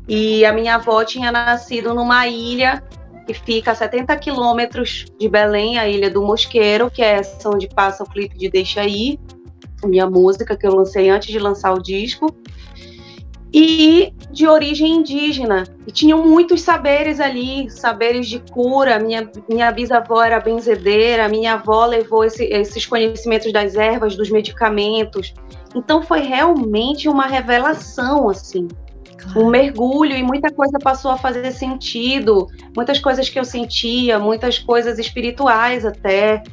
E 0.07 0.43
a 0.43 0.51
minha 0.51 0.75
avó 0.75 1.03
tinha 1.03 1.31
nascido 1.31 1.93
numa 1.93 2.27
ilha 2.27 2.83
que 3.27 3.35
fica 3.35 3.71
a 3.71 3.75
70 3.75 4.17
quilômetros 4.17 5.05
de 5.19 5.29
Belém, 5.29 5.77
a 5.77 5.87
Ilha 5.87 6.09
do 6.09 6.23
Mosqueiro, 6.23 6.89
que 6.89 7.03
é 7.03 7.19
essa 7.19 7.49
onde 7.49 7.67
passa 7.67 8.03
o 8.03 8.09
clipe 8.09 8.35
de 8.35 8.49
Deixa 8.49 8.81
Aí, 8.81 9.19
minha 9.83 10.09
música 10.09 10.57
que 10.57 10.65
eu 10.65 10.73
lancei 10.73 11.09
antes 11.09 11.29
de 11.29 11.37
lançar 11.37 11.73
o 11.73 11.83
disco 11.83 12.33
e 13.53 14.13
de 14.31 14.47
origem 14.47 14.97
indígena. 14.97 15.63
E 15.85 15.91
tinham 15.91 16.25
muitos 16.25 16.61
saberes 16.61 17.19
ali, 17.19 17.69
saberes 17.69 18.27
de 18.27 18.39
cura. 18.39 18.99
Minha, 18.99 19.29
minha 19.49 19.71
bisavó 19.71 20.21
era 20.23 20.39
benzedeira, 20.39 21.29
minha 21.29 21.53
avó 21.53 21.85
levou 21.85 22.25
esse, 22.25 22.43
esses 22.45 22.85
conhecimentos 22.85 23.51
das 23.51 23.75
ervas, 23.75 24.15
dos 24.15 24.29
medicamentos. 24.29 25.33
Então 25.75 26.01
foi 26.01 26.21
realmente 26.21 27.07
uma 27.07 27.25
revelação, 27.25 28.29
assim. 28.29 28.67
Claro. 29.17 29.41
Um 29.41 29.49
mergulho 29.49 30.15
e 30.15 30.23
muita 30.23 30.51
coisa 30.51 30.77
passou 30.77 31.11
a 31.11 31.17
fazer 31.17 31.51
sentido, 31.51 32.47
muitas 32.75 32.99
coisas 32.99 33.29
que 33.29 33.39
eu 33.39 33.45
sentia, 33.45 34.19
muitas 34.19 34.59
coisas 34.59 34.99
espirituais 34.99 35.85
até. 35.85 36.43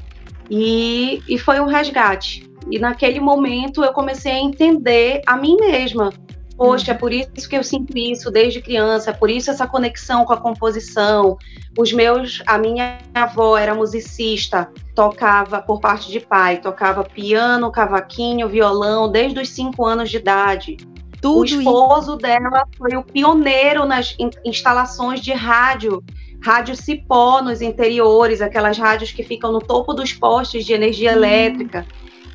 E, 0.51 1.23
e 1.29 1.39
foi 1.39 1.61
um 1.61 1.67
resgate. 1.67 2.49
E 2.71 2.79
naquele 2.79 3.21
momento 3.21 3.85
eu 3.85 3.93
comecei 3.93 4.33
a 4.33 4.41
entender 4.41 5.21
a 5.27 5.37
mim 5.37 5.57
mesma. 5.61 6.13
Poxa, 6.57 6.93
é 6.93 6.95
por 6.95 7.13
isso 7.13 7.49
que 7.49 7.57
eu 7.57 7.65
sinto 7.65 7.97
isso 7.99 8.31
desde 8.31 8.63
criança, 8.63 9.11
é 9.11 9.13
por 9.13 9.29
isso 9.29 9.51
essa 9.51 9.67
conexão 9.67 10.25
com 10.25 10.33
a 10.33 10.37
composição. 10.37 11.37
Os 11.77 11.93
meus, 11.93 12.43
a 12.47 12.57
minha 12.57 12.99
avó 13.13 13.59
era 13.59 13.75
musicista, 13.75 14.71
tocava 14.95 15.61
por 15.61 15.81
parte 15.81 16.13
de 16.13 16.21
pai, 16.21 16.59
tocava 16.59 17.03
piano, 17.03 17.73
cavaquinho, 17.73 18.49
violão 18.49 19.11
desde 19.11 19.41
os 19.41 19.49
cinco 19.49 19.85
anos 19.85 20.11
de 20.11 20.19
idade. 20.19 20.77
Tudo 21.21 21.41
o 21.41 21.45
esposo 21.45 22.11
isso. 22.13 22.19
dela 22.19 22.65
foi 22.79 22.97
o 22.97 23.03
pioneiro 23.03 23.85
nas 23.85 24.17
instalações 24.45 25.21
de 25.21 25.33
rádio, 25.33 26.05
rádio 26.45 26.77
cipó 26.77 27.43
nos 27.43 27.63
interiores, 27.63 28.41
aquelas 28.41 28.79
rádios 28.79 29.11
que 29.11 29.25
ficam 29.25 29.51
no 29.51 29.59
topo 29.59 29.93
dos 29.93 30.13
postes 30.13 30.65
de 30.65 30.73
energia 30.73 31.13
hum. 31.13 31.17
elétrica. 31.17 31.87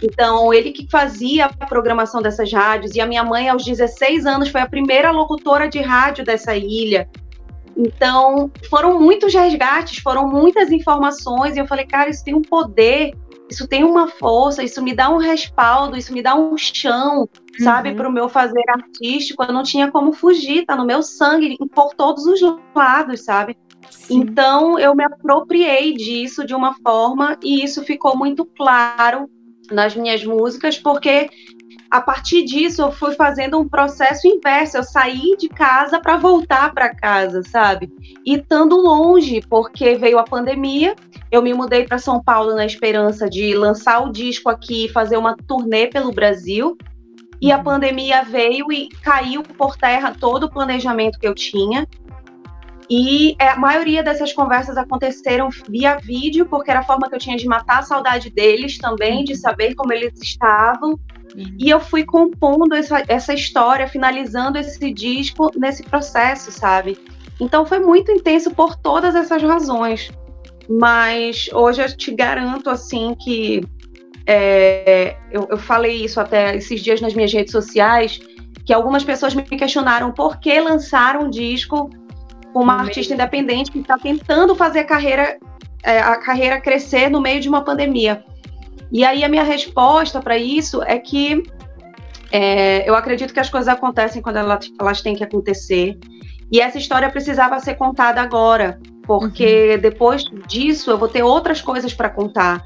Então, 0.01 0.53
ele 0.53 0.72
que 0.72 0.88
fazia 0.89 1.46
a 1.46 1.65
programação 1.65 2.22
dessas 2.22 2.51
rádios, 2.51 2.96
e 2.96 3.01
a 3.01 3.06
minha 3.06 3.24
mãe, 3.24 3.50
aos 3.50 3.65
16 3.65 4.25
anos, 4.25 4.50
foi 4.50 4.62
a 4.62 4.70
primeira 4.70 5.12
locutora 5.12 5.68
de 5.68 5.79
rádio 5.79 6.24
dessa 6.24 6.56
ilha. 6.56 7.10
Então, 7.75 8.51
foram 8.70 9.00
muitos 9.00 9.34
resgates, 9.34 10.00
foram 10.01 10.27
muitas 10.27 10.72
informações, 10.72 11.56
e 11.56 11.60
eu 11.60 11.68
falei, 11.68 11.86
cara, 11.86 12.10
isso 12.10 12.24
tem 12.24 12.34
um 12.34 12.41
poder, 12.41 13.13
isso 13.50 13.68
tem 13.68 13.84
uma 13.84 14.08
força, 14.08 14.63
isso 14.63 14.82
me 14.82 14.94
dá 14.94 15.10
um 15.10 15.18
respaldo, 15.18 15.98
isso 15.98 16.13
me 16.13 16.22
dá 16.22 16.36
um 16.36 16.58
chão, 16.58 17.22
uhum. 17.22 17.27
sabe, 17.63 17.94
para 17.94 18.08
o 18.08 18.12
meu 18.12 18.29
fazer 18.29 18.63
artístico. 18.70 19.44
Eu 19.44 19.53
não 19.53 19.63
tinha 19.63 19.89
como 19.91 20.13
fugir, 20.13 20.65
tá 20.65 20.75
no 20.75 20.86
meu 20.86 21.01
sangue, 21.01 21.58
por 21.74 21.96
todos 21.96 22.25
os 22.25 22.39
lados, 22.75 23.24
sabe? 23.24 23.58
Sim. 23.89 24.20
Então, 24.20 24.77
eu 24.77 24.94
me 24.94 25.03
apropriei 25.03 25.94
disso 25.94 26.46
de 26.46 26.53
uma 26.53 26.75
forma, 26.84 27.38
e 27.44 27.63
isso 27.63 27.84
ficou 27.84 28.15
muito 28.15 28.46
claro 28.46 29.27
nas 29.71 29.95
minhas 29.95 30.23
músicas, 30.23 30.77
porque 30.77 31.29
a 31.89 31.99
partir 31.99 32.45
disso 32.45 32.83
eu 32.83 32.91
fui 32.91 33.15
fazendo 33.15 33.57
um 33.57 33.67
processo 33.67 34.27
inverso. 34.27 34.77
Eu 34.77 34.83
saí 34.83 35.35
de 35.38 35.49
casa 35.49 35.99
para 35.99 36.17
voltar 36.17 36.71
para 36.73 36.93
casa, 36.93 37.41
sabe? 37.43 37.91
E 38.25 38.35
estando 38.35 38.75
longe, 38.75 39.41
porque 39.49 39.95
veio 39.95 40.19
a 40.19 40.23
pandemia, 40.23 40.95
eu 41.31 41.41
me 41.41 41.53
mudei 41.53 41.85
para 41.85 41.97
São 41.97 42.21
Paulo 42.21 42.55
na 42.55 42.65
esperança 42.65 43.27
de 43.27 43.55
lançar 43.55 44.05
o 44.05 44.11
disco 44.11 44.49
aqui 44.49 44.85
e 44.85 44.89
fazer 44.89 45.17
uma 45.17 45.35
turnê 45.35 45.88
pelo 45.88 46.11
Brasil. 46.11 46.77
E 47.41 47.51
a 47.51 47.57
uhum. 47.57 47.63
pandemia 47.63 48.23
veio 48.23 48.71
e 48.71 48.89
caiu 49.01 49.41
por 49.41 49.75
terra 49.77 50.13
todo 50.19 50.43
o 50.43 50.49
planejamento 50.49 51.17
que 51.17 51.27
eu 51.27 51.33
tinha. 51.33 51.88
E 52.89 53.36
é, 53.38 53.50
a 53.50 53.55
maioria 53.55 54.01
dessas 54.01 54.34
conversas 54.34 54.75
aconteceram 54.75 55.50
via 55.69 55.98
vídeo, 55.98 56.48
porque 56.48 56.72
era 56.72 56.79
a 56.79 56.84
forma 56.84 57.08
que 57.08 57.15
eu 57.15 57.19
tinha 57.19 57.38
de 57.38 57.46
matar 57.46 57.79
a 57.79 57.84
saudade 57.84 58.31
deles 58.31 58.79
também, 58.79 59.24
de 59.24 59.36
saber 59.36 59.75
como 59.75 59.93
eles 59.93 60.19
estavam. 60.19 61.00
E 61.60 61.69
eu 61.69 61.79
fui 61.79 62.03
compondo 62.03 62.74
essa, 62.74 63.03
essa 63.08 63.31
história, 63.34 63.88
finalizando 63.88 64.58
esse 64.58 64.91
disco 64.91 65.51
nesse 65.55 65.84
processo, 65.84 66.51
sabe? 66.51 66.98
Então 67.39 67.63
foi 67.63 67.79
muito 67.79 68.12
intenso 68.12 68.50
por 68.51 68.75
todas 68.75 69.13
essas 69.13 69.43
razões. 69.43 70.10
Mas 70.67 71.48
hoje 71.53 71.84
eu 71.84 71.96
te 71.96 72.12
garanto, 72.12 72.72
assim, 72.72 73.15
que 73.15 73.62
é, 74.25 75.15
eu, 75.31 75.48
eu 75.51 75.58
falei 75.58 76.03
isso 76.05 76.19
até 76.19 76.55
esses 76.55 76.81
dias 76.81 77.01
nas 77.01 77.13
minhas 77.13 77.31
redes 77.31 77.51
sociais, 77.51 78.19
que 78.65 78.74
algumas 78.74 79.03
pessoas 79.03 79.36
me 79.36 79.43
questionaram 79.43 80.12
por 80.12 80.39
que 80.39 80.60
lançar 80.60 81.17
um 81.17 81.29
disco 81.29 81.89
uma 82.53 82.75
artista 82.75 83.13
independente 83.13 83.72
que 83.72 83.79
está 83.79 83.98
tentando 83.98 84.56
fazer 84.56 84.79
a 84.79 84.86
carreira, 84.86 85.38
é, 85.84 86.00
a 86.00 86.15
carreira 86.18 86.60
crescer 86.60 87.10
no 87.10 87.22
meio 87.22 87.39
de 87.39 87.50
uma 87.50 87.63
pandemia. 87.63 88.24
E 88.91 89.06
aí 89.06 89.24
a 89.24 89.29
minha 89.29 89.44
resposta 89.44 90.20
para 90.20 90.38
isso 90.38 90.82
é 90.84 90.98
que 90.98 91.44
é, 92.32 92.88
eu 92.89 92.96
acredito 92.96 93.34
que 93.34 93.39
as 93.39 93.50
coisas 93.50 93.68
acontecem 93.68 94.22
quando 94.22 94.38
elas, 94.38 94.72
elas 94.79 95.01
têm 95.01 95.15
que 95.15 95.24
acontecer. 95.24 95.98
E 96.51 96.60
essa 96.60 96.77
história 96.77 97.10
precisava 97.10 97.60
ser 97.60 97.75
contada 97.75 98.22
agora, 98.22 98.79
porque 99.03 99.74
uhum. 99.75 99.82
depois 99.82 100.24
disso 100.48 100.89
eu 100.89 100.98
vou 100.98 101.08
ter 101.08 101.24
outras 101.24 101.62
coisas 101.62 101.94
para 101.94 102.10
contar. 102.10 102.65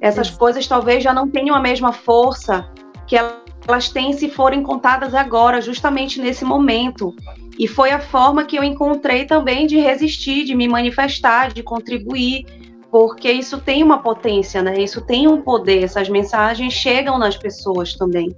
Essas 0.00 0.30
uhum. 0.30 0.38
coisas 0.38 0.66
talvez 0.66 1.02
já 1.02 1.12
não 1.12 1.28
tenham 1.28 1.56
a 1.56 1.60
mesma 1.60 1.92
força 1.92 2.68
que 3.06 3.16
elas 3.16 3.44
têm 3.92 4.12
se 4.12 4.28
forem 4.28 4.62
contadas 4.62 5.14
agora, 5.14 5.60
justamente 5.60 6.20
nesse 6.20 6.44
momento. 6.44 7.14
E 7.58 7.68
foi 7.68 7.90
a 7.90 8.00
forma 8.00 8.44
que 8.44 8.56
eu 8.56 8.64
encontrei 8.64 9.24
também 9.24 9.66
de 9.66 9.78
resistir, 9.78 10.44
de 10.44 10.54
me 10.54 10.66
manifestar, 10.66 11.52
de 11.52 11.62
contribuir, 11.62 12.44
porque 12.90 13.30
isso 13.30 13.60
tem 13.60 13.82
uma 13.82 13.98
potência, 13.98 14.62
né? 14.62 14.80
Isso 14.80 15.00
tem 15.00 15.26
um 15.26 15.42
poder, 15.42 15.82
essas 15.82 16.08
mensagens 16.08 16.72
chegam 16.72 17.18
nas 17.18 17.36
pessoas 17.36 17.94
também. 17.94 18.28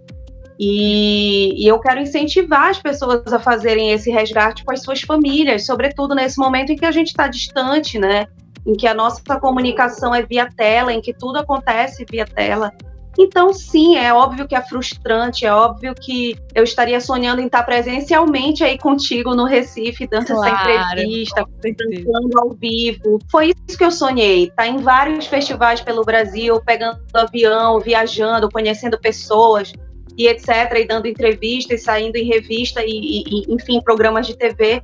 E, 0.59 1.63
e, 1.63 1.67
eu 1.67 1.79
quero 1.79 2.01
incentivar 2.01 2.71
as 2.71 2.79
pessoas 2.79 3.31
a 3.31 3.39
fazerem 3.39 3.93
esse 3.93 4.11
resgate 4.11 4.65
com 4.65 4.73
as 4.73 4.81
suas 4.81 5.03
famílias, 5.03 5.67
sobretudo 5.67 6.15
nesse 6.15 6.39
momento 6.39 6.73
em 6.73 6.77
que 6.77 6.87
a 6.87 6.91
gente 6.91 7.09
está 7.09 7.29
distante, 7.29 7.99
né? 7.99 8.27
Em 8.67 8.73
que 8.73 8.87
a 8.87 8.95
nossa 8.95 9.23
comunicação 9.39 10.15
é 10.15 10.23
via 10.23 10.49
tela, 10.57 10.93
em 10.93 11.01
que 11.01 11.13
tudo 11.13 11.39
acontece 11.39 12.07
via 12.11 12.25
tela. 12.25 12.73
Então, 13.19 13.53
sim, 13.53 13.97
é 13.97 14.13
óbvio 14.13 14.47
que 14.47 14.55
é 14.55 14.61
frustrante, 14.61 15.47
é 15.47 15.53
óbvio 15.53 15.95
que 15.95 16.37
eu 16.55 16.63
estaria 16.63 17.01
sonhando 17.01 17.41
em 17.41 17.47
estar 17.47 17.63
presencialmente 17.63 18.63
aí 18.63 18.79
contigo 18.79 19.35
no 19.35 19.45
Recife, 19.45 20.07
dando 20.07 20.27
claro, 20.27 20.71
essa 20.71 20.93
entrevista, 20.93 21.47
cantando 21.63 22.41
ao 22.41 22.51
vivo. 22.53 23.19
Foi 23.31 23.55
isso 23.67 23.79
que 23.79 23.85
eu 23.85 23.91
sonhei, 23.91 24.45
estar 24.45 24.65
tá 24.65 24.69
em 24.69 24.79
vários 24.79 25.27
festivais 25.27 25.81
pelo 25.81 26.05
Brasil, 26.05 26.61
pegando 26.65 27.01
avião, 27.15 27.81
viajando, 27.81 28.51
conhecendo 28.51 28.99
pessoas 28.99 29.73
e 30.19 30.29
etc, 30.29 30.73
e 30.77 30.87
dando 30.87 31.07
entrevistas, 31.07 31.83
saindo 31.83 32.17
em 32.17 32.25
revista 32.25 32.83
e, 32.85 33.23
e 33.27 33.53
enfim, 33.53 33.81
programas 33.81 34.27
de 34.27 34.37
TV. 34.37 34.83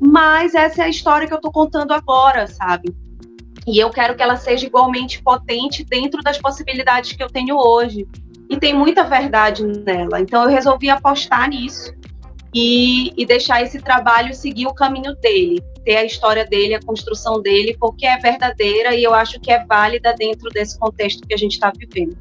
Mas 0.00 0.54
essa 0.54 0.82
é 0.82 0.84
a 0.86 0.88
história 0.88 1.26
que 1.26 1.32
eu 1.32 1.36
estou 1.36 1.52
contando 1.52 1.92
agora, 1.92 2.46
sabe? 2.46 2.94
E 3.66 3.78
eu 3.78 3.90
quero 3.90 4.14
que 4.14 4.22
ela 4.22 4.36
seja 4.36 4.66
igualmente 4.66 5.22
potente 5.22 5.84
dentro 5.84 6.20
das 6.22 6.38
possibilidades 6.38 7.12
que 7.12 7.22
eu 7.22 7.28
tenho 7.28 7.56
hoje. 7.56 8.06
E 8.50 8.58
tem 8.58 8.74
muita 8.74 9.04
verdade 9.04 9.64
nela. 9.64 10.20
Então 10.20 10.42
eu 10.42 10.48
resolvi 10.48 10.90
apostar 10.90 11.48
nisso 11.48 11.92
e, 12.52 13.12
e 13.16 13.24
deixar 13.24 13.62
esse 13.62 13.80
trabalho 13.80 14.34
seguir 14.34 14.66
o 14.66 14.74
caminho 14.74 15.14
dele, 15.16 15.62
ter 15.84 15.96
a 15.96 16.04
história 16.04 16.44
dele, 16.44 16.74
a 16.74 16.82
construção 16.82 17.40
dele, 17.40 17.76
porque 17.78 18.06
é 18.06 18.18
verdadeira 18.18 18.94
e 18.94 19.02
eu 19.02 19.14
acho 19.14 19.40
que 19.40 19.50
é 19.50 19.64
válida 19.64 20.14
dentro 20.14 20.50
desse 20.50 20.78
contexto 20.78 21.26
que 21.26 21.32
a 21.32 21.38
gente 21.38 21.52
está 21.52 21.72
vivendo 21.74 22.16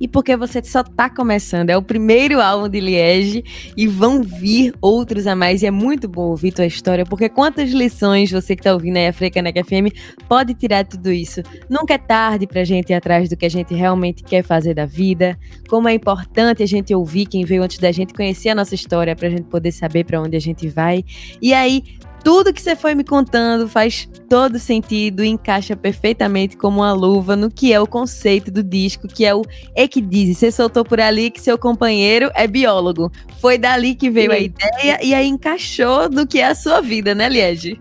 e 0.00 0.06
porque 0.06 0.36
você 0.36 0.62
só 0.62 0.80
está 0.80 1.08
começando. 1.10 1.70
É 1.70 1.76
o 1.76 1.82
primeiro 1.82 2.40
álbum 2.40 2.68
de 2.68 2.80
Liege 2.80 3.44
e 3.76 3.86
vão 3.86 4.22
vir 4.22 4.72
outros 4.80 5.26
a 5.26 5.34
mais. 5.34 5.62
E 5.62 5.66
é 5.66 5.70
muito 5.70 6.08
bom 6.08 6.22
ouvir 6.22 6.52
tua 6.52 6.66
história, 6.66 7.04
porque 7.04 7.28
quantas 7.28 7.70
lições 7.70 8.30
você 8.30 8.54
que 8.54 8.60
está 8.60 8.72
ouvindo 8.72 8.96
aí 8.96 9.06
a 9.06 9.12
Frecanec 9.12 9.62
FM 9.62 9.94
pode 10.28 10.54
tirar 10.54 10.86
tudo 10.86 11.10
isso. 11.10 11.42
Nunca 11.68 11.94
é 11.94 11.98
tarde 11.98 12.46
para 12.46 12.60
a 12.60 12.64
gente 12.64 12.90
ir 12.90 12.94
atrás 12.94 13.28
do 13.28 13.36
que 13.36 13.46
a 13.46 13.50
gente 13.50 13.74
realmente 13.74 14.22
quer 14.22 14.42
fazer 14.42 14.74
da 14.74 14.86
vida. 14.86 15.38
Como 15.68 15.88
é 15.88 15.94
importante 15.94 16.62
a 16.62 16.66
gente 16.66 16.94
ouvir 16.94 17.26
quem 17.26 17.44
veio 17.44 17.62
antes 17.62 17.78
da 17.78 17.92
gente, 17.92 18.14
conhecer 18.14 18.50
a 18.50 18.54
nossa 18.54 18.74
história 18.74 19.14
para 19.14 19.28
a 19.28 19.30
gente 19.30 19.44
poder 19.44 19.72
saber 19.72 20.04
para 20.04 20.20
onde 20.20 20.36
a 20.36 20.40
gente 20.40 20.68
vai. 20.68 21.04
E 21.40 21.52
aí, 21.52 21.82
tudo 22.22 22.52
que 22.52 22.60
você 22.60 22.76
foi 22.76 22.94
me 22.94 23.04
contando 23.04 23.68
faz 23.68 24.08
todo 24.28 24.58
sentido 24.58 25.24
e 25.24 25.28
encaixa 25.28 25.76
perfeitamente 25.76 26.56
como 26.56 26.80
uma 26.80 26.92
luva 26.92 27.36
no 27.36 27.50
que 27.50 27.72
é 27.72 27.80
o 27.80 27.86
conceito 27.86 28.50
do 28.50 28.62
disco, 28.62 29.08
que 29.08 29.24
é 29.24 29.34
o 29.34 29.42
Equidize. 29.76 30.34
Você 30.34 30.50
soltou 30.52 30.84
por 30.84 31.00
ali 31.00 31.30
que 31.30 31.40
seu 31.40 31.56
companheiro 31.56 32.30
é 32.34 32.46
biólogo. 32.46 33.10
Foi 33.40 33.56
dali 33.56 33.94
que 33.94 34.10
veio 34.10 34.32
a 34.32 34.38
ideia 34.38 34.98
e 35.02 35.14
aí 35.14 35.26
encaixou 35.26 36.08
no 36.10 36.26
que 36.26 36.40
é 36.40 36.48
a 36.48 36.54
sua 36.54 36.80
vida, 36.80 37.14
né, 37.14 37.28
Liege? 37.28 37.80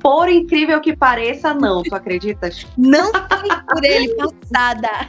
Por 0.00 0.28
incrível 0.28 0.80
que 0.80 0.94
pareça, 0.94 1.54
não, 1.54 1.82
tu 1.82 1.94
acreditas? 1.94 2.66
Não 2.76 3.10
foi 3.10 3.48
por 3.68 3.84
ele 3.84 4.14
passada. 4.16 5.08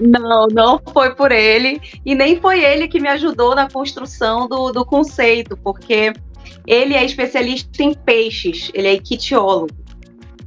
Não, 0.00 0.48
não 0.48 0.80
foi 0.92 1.14
por 1.14 1.30
ele. 1.30 1.80
E 2.04 2.14
nem 2.14 2.40
foi 2.40 2.64
ele 2.64 2.88
que 2.88 2.98
me 2.98 3.08
ajudou 3.08 3.54
na 3.54 3.70
construção 3.70 4.48
do, 4.48 4.72
do 4.72 4.84
conceito, 4.84 5.56
porque 5.56 6.12
ele 6.66 6.94
é 6.94 7.04
especialista 7.04 7.82
em 7.82 7.94
peixes, 7.94 8.70
ele 8.74 8.88
é 8.88 8.94
ictiólogo. 8.94 9.74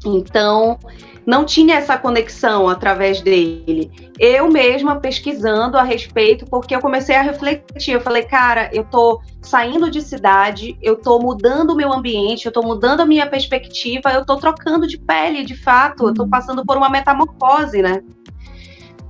Então, 0.05 0.77
não 1.25 1.43
tinha 1.43 1.75
essa 1.75 1.97
conexão 1.97 2.69
através 2.69 3.19
dele. 3.19 3.91
Eu 4.19 4.49
mesma 4.49 4.99
pesquisando 4.99 5.77
a 5.77 5.83
respeito, 5.83 6.45
porque 6.45 6.75
eu 6.75 6.79
comecei 6.79 7.15
a 7.15 7.21
refletir. 7.21 7.93
Eu 7.93 8.01
falei, 8.01 8.23
cara, 8.23 8.69
eu 8.71 8.83
tô 8.83 9.19
saindo 9.41 9.89
de 9.89 10.01
cidade, 10.01 10.77
eu 10.81 10.95
tô 10.95 11.19
mudando 11.19 11.71
o 11.71 11.75
meu 11.75 11.91
ambiente, 11.91 12.45
eu 12.45 12.51
tô 12.51 12.61
mudando 12.61 13.01
a 13.01 13.05
minha 13.05 13.27
perspectiva, 13.27 14.11
eu 14.11 14.23
tô 14.23 14.37
trocando 14.37 14.87
de 14.87 14.97
pele, 14.97 15.43
de 15.43 15.55
fato, 15.55 16.07
eu 16.07 16.13
tô 16.13 16.23
uhum. 16.23 16.29
passando 16.29 16.63
por 16.63 16.77
uma 16.77 16.89
metamorfose, 16.89 17.81
né? 17.81 18.03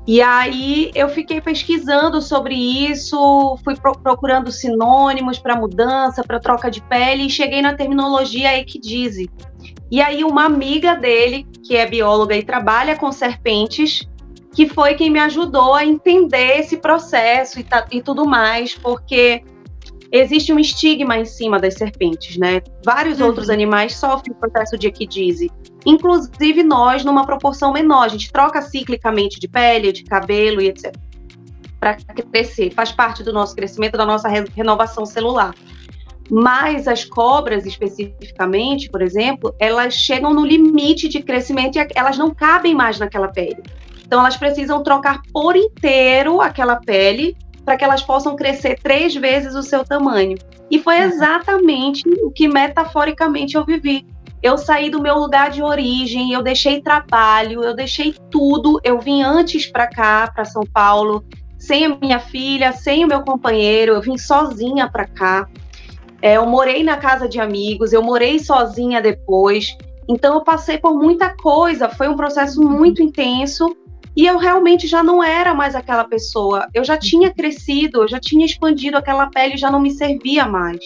E 0.08 0.22
aí 0.22 0.92
eu 0.94 1.10
fiquei 1.10 1.42
pesquisando 1.42 2.22
sobre 2.22 2.54
isso, 2.54 3.58
fui 3.64 3.76
pro 3.76 3.94
procurando 3.98 4.52
sinônimos 4.52 5.40
para 5.40 5.56
mudança, 5.56 6.24
para 6.24 6.40
troca 6.40 6.70
de 6.70 6.82
pele 6.82 7.24
e 7.24 7.30
cheguei 7.30 7.62
na 7.62 7.74
terminologia 7.74 8.56
equidise. 8.58 9.30
E 9.90 10.02
aí 10.02 10.24
uma 10.24 10.46
amiga 10.46 10.96
dele, 10.96 11.48
que 11.64 11.76
é 11.76 11.88
bióloga 11.88 12.36
e 12.36 12.44
trabalha 12.44 12.96
com 12.96 13.12
serpentes, 13.12 14.08
que 14.54 14.70
foi 14.70 14.94
quem 14.94 15.10
me 15.10 15.20
ajudou 15.20 15.74
a 15.74 15.84
entender 15.84 16.60
esse 16.60 16.78
processo 16.78 17.60
e, 17.60 17.64
tá, 17.64 17.88
e 17.92 18.02
tudo 18.02 18.26
mais, 18.26 18.76
porque 18.76 19.44
existe 20.18 20.54
um 20.54 20.60
estigma 20.60 21.18
em 21.18 21.26
cima 21.26 21.60
das 21.60 21.76
serpentes, 21.76 22.38
né? 22.38 22.62
Vários 22.84 23.20
uhum. 23.20 23.28
outros 23.28 23.50
animais 23.50 23.96
sofrem 23.96 24.34
o 24.34 24.40
processo 24.40 24.78
de 24.78 24.88
equidise, 24.88 25.52
inclusive 25.86 26.64
nós 26.64 27.04
numa 27.04 27.26
proporção 27.26 27.74
menor. 27.74 28.04
A 28.04 28.08
gente 28.08 28.32
troca 28.32 28.62
ciclicamente 28.62 29.40
de 29.40 29.48
pele, 29.48 29.92
de 29.92 30.04
cabelo 30.04 30.62
e 30.62 30.68
etc. 30.68 30.96
Para 31.80 31.96
crescer, 32.32 32.72
faz 32.72 32.92
parte 32.92 33.24
do 33.24 33.34
nosso 33.34 33.56
crescimento, 33.56 33.98
da 33.98 34.06
nossa 34.06 34.28
renovação 34.28 35.06
celular. 35.06 35.54
Mas 36.30 36.88
as 36.88 37.06
cobras, 37.06 37.66
especificamente, 37.66 38.90
por 38.90 39.02
exemplo, 39.02 39.54
elas 39.60 39.94
chegam 39.94 40.34
no 40.34 40.44
limite 40.44 41.08
de 41.08 41.22
crescimento 41.22 41.78
e 41.78 41.88
elas 41.94 42.18
não 42.18 42.34
cabem 42.34 42.74
mais 42.74 42.98
naquela 42.98 43.28
pele. 43.28 43.62
Então, 44.06 44.20
elas 44.20 44.38
precisam 44.38 44.82
trocar 44.82 45.22
por 45.32 45.56
inteiro 45.56 46.42
aquela 46.42 46.78
pele 46.78 47.38
para 47.66 47.76
que 47.76 47.84
elas 47.84 48.04
possam 48.04 48.36
crescer 48.36 48.80
três 48.82 49.16
vezes 49.16 49.56
o 49.56 49.64
seu 49.64 49.84
tamanho. 49.84 50.38
E 50.70 50.80
foi 50.80 50.98
uhum. 50.98 51.04
exatamente 51.04 52.04
o 52.24 52.32
que 52.32 52.48
metaforicamente 52.48 53.56
eu 53.56 53.66
vivi. 53.66 54.06
Eu 54.42 54.58
saí 54.58 54.92
do 54.92 55.02
meu 55.02 55.18
lugar 55.18 55.50
de 55.50 55.64
origem, 55.64 56.32
eu 56.32 56.44
deixei 56.44 56.80
trabalho, 56.80 57.64
eu 57.64 57.76
deixei 57.76 58.14
tudo. 58.30 58.80
Eu 58.84 59.00
vim 59.00 59.24
antes 59.24 59.66
para 59.66 59.88
cá, 59.88 60.32
para 60.34 60.46
São 60.46 60.64
Paulo, 60.72 61.26
sem 61.58 61.86
a 61.86 61.98
minha 61.98 62.20
filha, 62.20 62.72
sem 62.72 63.04
o 63.04 63.08
meu 63.08 63.22
companheiro. 63.24 63.94
Eu 63.94 64.02
vim 64.02 64.18
sozinha 64.18 64.88
para 64.88 65.08
cá. 65.08 65.50
É, 66.22 66.38
eu 66.38 66.46
morei 66.46 66.84
na 66.84 66.98
casa 66.98 67.28
de 67.28 67.40
amigos, 67.40 67.92
eu 67.92 68.04
morei 68.04 68.38
sozinha 68.38 69.02
depois. 69.02 69.76
Então 70.08 70.36
eu 70.36 70.44
passei 70.44 70.78
por 70.78 70.94
muita 70.94 71.36
coisa. 71.36 71.90
Foi 71.90 72.08
um 72.08 72.16
processo 72.16 72.62
muito 72.62 73.02
intenso 73.02 73.76
e 74.16 74.26
eu 74.26 74.38
realmente 74.38 74.88
já 74.88 75.04
não 75.04 75.22
era 75.22 75.54
mais 75.54 75.76
aquela 75.76 76.06
pessoa. 76.06 76.68
Eu 76.74 76.84
já 76.86 76.98
tinha 76.98 77.34
crescido, 77.34 78.04
eu 78.04 78.08
já 78.08 78.20
tinha 78.20 78.46
expandido 78.46 78.98
aquela 78.98 79.28
pele, 79.28 79.58
já 79.58 79.70
não 79.70 79.80
me 79.80 79.92
servia 79.92 80.46
mais. 80.46 80.80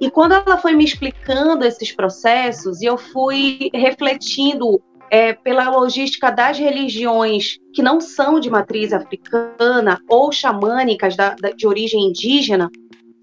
E 0.00 0.10
quando 0.10 0.32
ela 0.32 0.58
foi 0.58 0.74
me 0.74 0.84
explicando 0.84 1.64
esses 1.64 1.92
processos, 1.92 2.80
e 2.80 2.86
eu 2.86 2.98
fui 2.98 3.70
refletindo 3.72 4.82
é, 5.10 5.32
pela 5.32 5.70
logística 5.70 6.30
das 6.30 6.58
religiões 6.58 7.58
que 7.72 7.82
não 7.82 8.00
são 8.00 8.40
de 8.40 8.50
matriz 8.50 8.92
africana 8.92 10.00
ou 10.08 10.32
xamânicas 10.32 11.16
da, 11.16 11.34
da, 11.34 11.50
de 11.50 11.66
origem 11.66 12.08
indígena, 12.08 12.70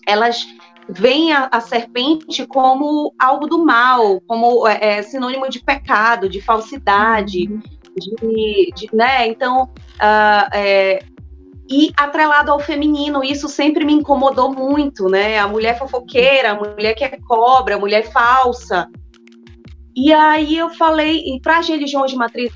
elas 0.07 0.45
veem 0.87 1.33
a, 1.33 1.49
a, 1.51 1.59
serpente 1.59 2.45
como 2.45 3.13
algo 3.19 3.47
do 3.47 3.65
mal, 3.65 4.21
como 4.27 4.67
é, 4.67 4.97
é 4.97 5.01
sinônimo 5.01 5.49
de 5.49 5.63
pecado, 5.63 6.29
de 6.29 6.41
falsidade. 6.41 7.49
Uhum 7.49 7.61
de, 7.95 8.71
de 8.75 8.89
né? 8.93 9.27
Então, 9.27 9.63
uh, 9.63 10.49
é, 10.53 10.99
e 11.69 11.91
atrelado 11.97 12.51
ao 12.51 12.59
feminino, 12.59 13.23
isso 13.23 13.49
sempre 13.49 13.83
me 13.83 13.93
incomodou 13.93 14.53
muito, 14.53 15.07
né? 15.09 15.39
A 15.39 15.47
mulher 15.47 15.77
fofoqueira, 15.77 16.51
a 16.51 16.55
mulher 16.55 16.93
que 16.93 17.03
é 17.03 17.17
cobra, 17.27 17.75
a 17.75 17.79
mulher 17.79 18.11
falsa. 18.11 18.87
E 19.95 20.11
aí 20.11 20.57
eu 20.57 20.69
falei, 20.71 21.23
e 21.25 21.39
para 21.39 21.59
as 21.59 21.69
religiões 21.69 22.11
de 22.11 22.17
matriz 22.17 22.51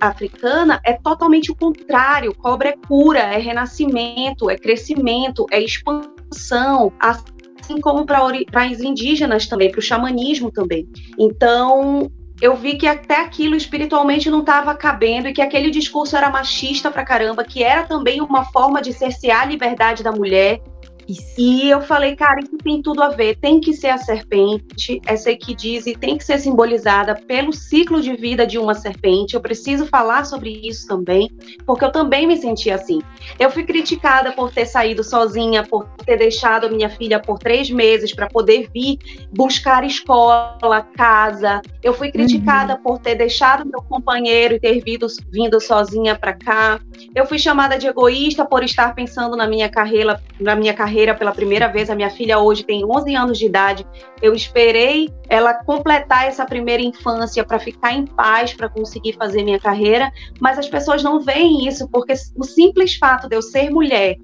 africana 0.00 0.80
é 0.84 0.92
totalmente 0.92 1.50
o 1.50 1.56
contrário. 1.56 2.32
Cobra 2.36 2.68
é 2.68 2.76
cura, 2.86 3.18
é 3.18 3.38
renascimento, 3.38 4.48
é 4.48 4.56
crescimento, 4.56 5.44
é 5.50 5.60
expansão, 5.60 6.92
assim 7.00 7.80
como 7.82 8.06
para 8.06 8.24
as 8.54 8.80
indígenas 8.80 9.48
também, 9.48 9.72
para 9.72 9.80
o 9.80 9.82
xamanismo 9.82 10.52
também. 10.52 10.88
Então 11.18 12.10
eu 12.40 12.56
vi 12.56 12.76
que 12.76 12.86
até 12.86 13.20
aquilo 13.20 13.56
espiritualmente 13.56 14.30
não 14.30 14.40
estava 14.40 14.74
cabendo 14.74 15.28
e 15.28 15.32
que 15.32 15.42
aquele 15.42 15.70
discurso 15.70 16.16
era 16.16 16.30
machista 16.30 16.90
pra 16.90 17.04
caramba, 17.04 17.44
que 17.44 17.62
era 17.62 17.82
também 17.84 18.20
uma 18.20 18.44
forma 18.44 18.80
de 18.80 18.92
cercear 18.92 19.42
a 19.42 19.46
liberdade 19.46 20.02
da 20.02 20.12
mulher, 20.12 20.60
isso. 21.08 21.34
E 21.38 21.70
eu 21.70 21.80
falei, 21.80 22.14
cara, 22.14 22.40
isso 22.40 22.58
tem 22.58 22.82
tudo 22.82 23.02
a 23.02 23.08
ver. 23.08 23.36
Tem 23.36 23.60
que 23.60 23.72
ser 23.72 23.88
a 23.88 23.98
serpente, 23.98 25.00
essa 25.06 25.34
que 25.34 25.54
diz, 25.54 25.86
e 25.86 25.94
tem 25.94 26.18
que 26.18 26.24
ser 26.24 26.38
simbolizada 26.38 27.14
pelo 27.14 27.52
ciclo 27.52 28.00
de 28.00 28.14
vida 28.14 28.46
de 28.46 28.58
uma 28.58 28.74
serpente. 28.74 29.34
Eu 29.34 29.40
preciso 29.40 29.86
falar 29.86 30.24
sobre 30.24 30.50
isso 30.50 30.86
também, 30.86 31.30
porque 31.66 31.84
eu 31.84 31.92
também 31.92 32.26
me 32.26 32.36
senti 32.36 32.70
assim. 32.70 33.00
Eu 33.38 33.50
fui 33.50 33.64
criticada 33.64 34.32
por 34.32 34.52
ter 34.52 34.66
saído 34.66 35.02
sozinha, 35.02 35.64
por 35.64 35.86
ter 36.04 36.18
deixado 36.18 36.66
a 36.66 36.70
minha 36.70 36.90
filha 36.90 37.18
por 37.18 37.38
três 37.38 37.70
meses 37.70 38.12
para 38.12 38.28
poder 38.28 38.68
vir 38.74 38.98
buscar 39.32 39.84
escola, 39.84 40.82
casa. 40.94 41.62
Eu 41.82 41.94
fui 41.94 42.10
criticada 42.10 42.74
uhum. 42.74 42.82
por 42.82 42.98
ter 42.98 43.14
deixado 43.14 43.64
meu 43.64 43.82
companheiro 43.82 44.54
e 44.54 44.60
ter 44.60 44.82
vindo, 44.82 45.06
vindo 45.30 45.60
sozinha 45.60 46.16
para 46.16 46.34
cá. 46.34 46.80
Eu 47.14 47.26
fui 47.26 47.38
chamada 47.38 47.78
de 47.78 47.86
egoísta 47.86 48.44
por 48.44 48.62
estar 48.62 48.94
pensando 48.94 49.36
na 49.36 49.46
minha 49.46 49.68
carreira, 49.68 50.20
na 50.38 50.54
minha 50.54 50.74
carreira 50.74 50.97
carreira 50.98 51.14
pela 51.14 51.32
primeira 51.32 51.68
vez. 51.68 51.88
A 51.88 51.94
minha 51.94 52.10
filha 52.10 52.38
hoje 52.38 52.64
tem 52.64 52.84
11 52.84 53.14
anos 53.14 53.38
de 53.38 53.46
idade. 53.46 53.86
Eu 54.20 54.34
esperei 54.34 55.08
ela 55.28 55.54
completar 55.54 56.26
essa 56.26 56.44
primeira 56.44 56.82
infância 56.82 57.44
para 57.44 57.58
ficar 57.58 57.92
em 57.92 58.04
paz, 58.04 58.52
para 58.52 58.68
conseguir 58.68 59.12
fazer 59.12 59.44
minha 59.44 59.60
carreira, 59.60 60.10
mas 60.40 60.58
as 60.58 60.68
pessoas 60.68 61.02
não 61.02 61.20
veem 61.20 61.68
isso 61.68 61.88
porque 61.88 62.14
o 62.36 62.44
simples 62.44 62.96
fato 62.96 63.28
de 63.28 63.36
eu 63.36 63.42
ser 63.42 63.70
mulher 63.70 64.16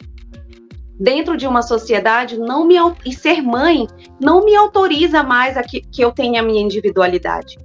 dentro 0.98 1.36
de 1.36 1.46
uma 1.46 1.62
sociedade 1.62 2.38
não 2.38 2.66
me 2.66 2.76
e 3.04 3.12
ser 3.12 3.42
mãe 3.42 3.86
não 4.20 4.44
me 4.44 4.54
autoriza 4.54 5.22
mais 5.22 5.56
a 5.56 5.62
que, 5.62 5.80
que 5.80 6.02
eu 6.02 6.10
tenha 6.10 6.42
minha 6.42 6.62
individualidade. 6.62 7.56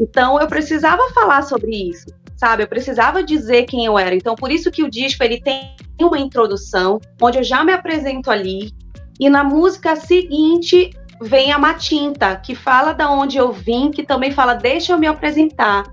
Então 0.00 0.40
eu 0.40 0.48
precisava 0.48 1.02
falar 1.10 1.42
sobre 1.42 1.70
isso 1.70 2.06
sabe? 2.42 2.64
Eu 2.64 2.66
precisava 2.66 3.22
dizer 3.22 3.66
quem 3.66 3.84
eu 3.84 3.96
era. 3.96 4.16
Então, 4.16 4.34
por 4.34 4.50
isso 4.50 4.68
que 4.68 4.82
o 4.82 4.90
disco 4.90 5.22
ele 5.22 5.40
tem 5.40 5.76
uma 6.00 6.18
introdução, 6.18 7.00
onde 7.20 7.38
eu 7.38 7.44
já 7.44 7.64
me 7.64 7.72
apresento 7.72 8.30
ali, 8.30 8.72
e 9.18 9.28
na 9.28 9.44
música 9.44 9.94
seguinte 9.96 10.90
vem 11.20 11.52
a 11.52 11.58
Matinta, 11.58 12.36
que 12.36 12.54
fala 12.54 12.92
da 12.92 13.10
onde 13.10 13.38
eu 13.38 13.52
vim, 13.52 13.90
que 13.90 14.02
também 14.02 14.32
fala 14.32 14.54
deixa 14.54 14.92
eu 14.92 14.98
me 14.98 15.06
apresentar. 15.06 15.84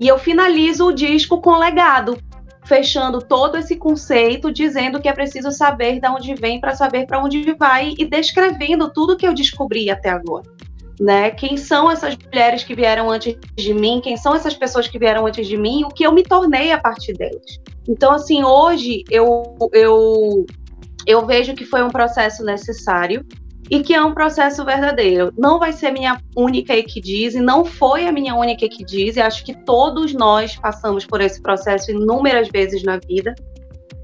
E 0.00 0.06
eu 0.06 0.18
finalizo 0.18 0.86
o 0.86 0.92
disco 0.92 1.40
com 1.40 1.58
legado, 1.58 2.18
fechando 2.64 3.20
todo 3.20 3.56
esse 3.56 3.76
conceito, 3.76 4.52
dizendo 4.52 5.00
que 5.00 5.08
é 5.08 5.12
preciso 5.12 5.50
saber 5.50 6.00
de 6.00 6.08
onde 6.08 6.34
vem 6.34 6.60
para 6.60 6.74
saber 6.74 7.06
para 7.06 7.22
onde 7.22 7.54
vai 7.54 7.94
e 7.98 8.04
descrevendo 8.04 8.92
tudo 8.92 9.16
que 9.16 9.26
eu 9.26 9.32
descobri 9.32 9.90
até 9.90 10.10
agora 10.10 10.56
né? 11.00 11.30
Quem 11.30 11.56
são 11.56 11.90
essas 11.90 12.16
mulheres 12.16 12.64
que 12.64 12.74
vieram 12.74 13.10
antes 13.10 13.36
de 13.56 13.74
mim? 13.74 14.00
Quem 14.02 14.16
são 14.16 14.34
essas 14.34 14.54
pessoas 14.54 14.88
que 14.88 14.98
vieram 14.98 15.26
antes 15.26 15.46
de 15.46 15.56
mim? 15.56 15.84
O 15.84 15.88
que 15.88 16.06
eu 16.06 16.12
me 16.12 16.22
tornei 16.22 16.72
a 16.72 16.78
partir 16.78 17.12
delas? 17.14 17.60
Então, 17.88 18.12
assim, 18.12 18.42
hoje 18.44 19.04
eu 19.10 19.54
eu 19.72 20.46
eu 21.06 21.24
vejo 21.24 21.54
que 21.54 21.64
foi 21.64 21.82
um 21.82 21.90
processo 21.90 22.44
necessário 22.44 23.24
e 23.70 23.80
que 23.82 23.94
é 23.94 24.02
um 24.02 24.14
processo 24.14 24.64
verdadeiro. 24.64 25.32
Não 25.36 25.58
vai 25.58 25.72
ser 25.72 25.90
minha 25.90 26.20
única 26.36 26.74
equidise, 26.74 27.40
não 27.40 27.64
foi 27.64 28.06
a 28.06 28.12
minha 28.12 28.34
única 28.34 28.64
equidise. 28.64 29.20
Acho 29.20 29.44
que 29.44 29.54
todos 29.64 30.14
nós 30.14 30.56
passamos 30.56 31.04
por 31.04 31.20
esse 31.20 31.40
processo 31.40 31.90
inúmeras 31.90 32.48
vezes 32.48 32.82
na 32.82 32.98
vida, 32.98 33.34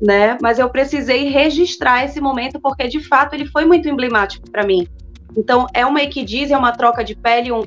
né? 0.01 0.37
Mas 0.41 0.59
eu 0.59 0.69
precisei 0.69 1.29
registrar 1.29 2.05
esse 2.05 2.21
momento 2.21 2.61
porque 2.61 2.89
de 2.89 3.01
fato 3.01 3.35
ele 3.35 3.47
foi 3.47 3.65
muito 3.65 3.89
emblemático 3.89 4.51
para 4.51 4.67
mim. 4.67 4.87
Então, 5.37 5.67
é 5.73 5.85
uma 5.85 6.03
equidise, 6.03 6.53
é 6.53 6.59
uma 6.59 6.73
troca 6.73 7.03
de 7.03 7.15
pele 7.15 7.51
um, 7.51 7.63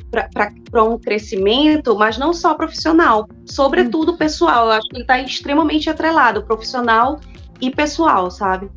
para 0.71 0.83
um 0.83 0.99
crescimento, 0.99 1.95
mas 1.95 2.17
não 2.17 2.33
só 2.33 2.53
profissional, 2.53 3.27
sobretudo 3.45 4.13
hum. 4.13 4.17
pessoal. 4.17 4.67
Eu 4.67 4.71
acho 4.73 4.87
que 4.87 4.97
ele 4.97 5.03
está 5.03 5.19
extremamente 5.19 5.89
atrelado, 5.89 6.43
profissional 6.43 7.19
e 7.59 7.71
pessoal, 7.71 8.29
sabe? 8.29 8.69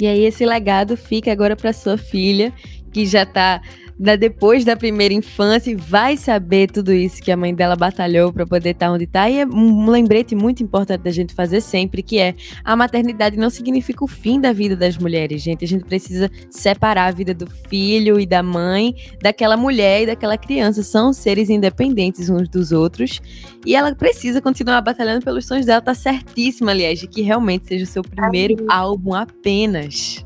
E 0.00 0.06
aí, 0.06 0.24
esse 0.24 0.44
legado 0.44 0.96
fica 0.96 1.30
agora 1.30 1.54
para 1.54 1.72
sua 1.72 1.96
filha, 1.96 2.52
que 2.92 3.06
já 3.06 3.22
está 3.22 3.60
da, 4.02 4.16
depois 4.16 4.64
da 4.64 4.76
primeira 4.76 5.14
infância 5.14 5.76
vai 5.78 6.16
saber 6.16 6.68
tudo 6.68 6.92
isso 6.92 7.22
que 7.22 7.30
a 7.30 7.36
mãe 7.36 7.54
dela 7.54 7.76
batalhou 7.76 8.32
para 8.32 8.44
poder 8.44 8.70
estar 8.70 8.86
tá 8.86 8.92
onde 8.92 9.04
está. 9.04 9.30
E 9.30 9.38
é 9.38 9.46
um 9.46 9.88
lembrete 9.88 10.34
muito 10.34 10.60
importante 10.60 11.02
da 11.02 11.12
gente 11.12 11.32
fazer 11.32 11.60
sempre, 11.60 12.02
que 12.02 12.18
é 12.18 12.34
a 12.64 12.74
maternidade 12.74 13.36
não 13.36 13.48
significa 13.48 14.04
o 14.04 14.08
fim 14.08 14.40
da 14.40 14.52
vida 14.52 14.74
das 14.74 14.98
mulheres, 14.98 15.40
gente. 15.40 15.64
A 15.64 15.68
gente 15.68 15.84
precisa 15.84 16.28
separar 16.50 17.06
a 17.06 17.10
vida 17.12 17.32
do 17.32 17.48
filho 17.48 18.18
e 18.18 18.26
da 18.26 18.42
mãe 18.42 18.92
daquela 19.22 19.56
mulher 19.56 20.02
e 20.02 20.06
daquela 20.06 20.36
criança. 20.36 20.82
São 20.82 21.12
seres 21.12 21.48
independentes 21.48 22.28
uns 22.28 22.48
dos 22.48 22.72
outros. 22.72 23.20
E 23.64 23.76
ela 23.76 23.94
precisa 23.94 24.40
continuar 24.40 24.80
batalhando 24.80 25.24
pelos 25.24 25.46
sonhos 25.46 25.64
dela. 25.64 25.80
Tá 25.80 25.94
certíssima, 25.94 26.72
aliás, 26.72 26.98
de 26.98 27.06
que 27.06 27.22
realmente 27.22 27.68
seja 27.68 27.84
o 27.84 27.86
seu 27.86 28.02
primeiro 28.02 28.66
álbum 28.68 29.14
apenas. 29.14 30.24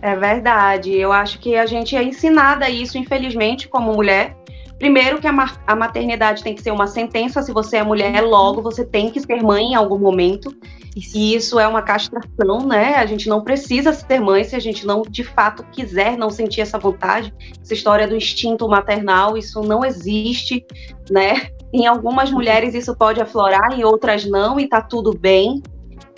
É 0.00 0.14
verdade. 0.14 0.94
Eu 0.94 1.12
acho 1.12 1.38
que 1.38 1.56
a 1.56 1.66
gente 1.66 1.96
é 1.96 2.02
ensinada 2.02 2.66
a 2.66 2.70
isso, 2.70 2.98
infelizmente, 2.98 3.68
como 3.68 3.92
mulher. 3.92 4.36
Primeiro 4.78 5.20
que 5.20 5.26
a, 5.26 5.32
ma 5.32 5.50
a, 5.66 5.74
maternidade 5.74 6.42
tem 6.44 6.54
que 6.54 6.62
ser 6.62 6.70
uma 6.70 6.86
sentença, 6.86 7.42
se 7.42 7.52
você 7.52 7.78
é 7.78 7.82
mulher, 7.82 8.22
uhum. 8.22 8.30
logo 8.30 8.62
você 8.62 8.84
tem 8.84 9.10
que 9.10 9.20
ser 9.20 9.42
mãe 9.42 9.72
em 9.72 9.74
algum 9.74 9.98
momento. 9.98 10.56
Isso. 10.96 11.16
E 11.16 11.34
isso 11.34 11.58
é 11.58 11.66
uma 11.66 11.82
castração, 11.82 12.64
né? 12.64 12.94
A 12.94 13.04
gente 13.04 13.28
não 13.28 13.42
precisa 13.42 13.92
ser 13.92 14.20
mãe 14.20 14.44
se 14.44 14.54
a 14.54 14.60
gente 14.60 14.86
não 14.86 15.02
de 15.02 15.24
fato 15.24 15.64
quiser, 15.72 16.16
não 16.16 16.30
sentir 16.30 16.60
essa 16.60 16.78
vontade. 16.78 17.34
Essa 17.60 17.74
história 17.74 18.06
do 18.06 18.16
instinto 18.16 18.68
maternal, 18.68 19.36
isso 19.36 19.60
não 19.62 19.84
existe, 19.84 20.64
né? 21.10 21.48
Em 21.72 21.86
algumas 21.86 22.30
mulheres 22.30 22.72
isso 22.72 22.96
pode 22.96 23.20
aflorar, 23.20 23.72
em 23.72 23.84
outras 23.84 24.24
não, 24.24 24.58
e 24.58 24.68
tá 24.68 24.80
tudo 24.80 25.12
bem 25.12 25.60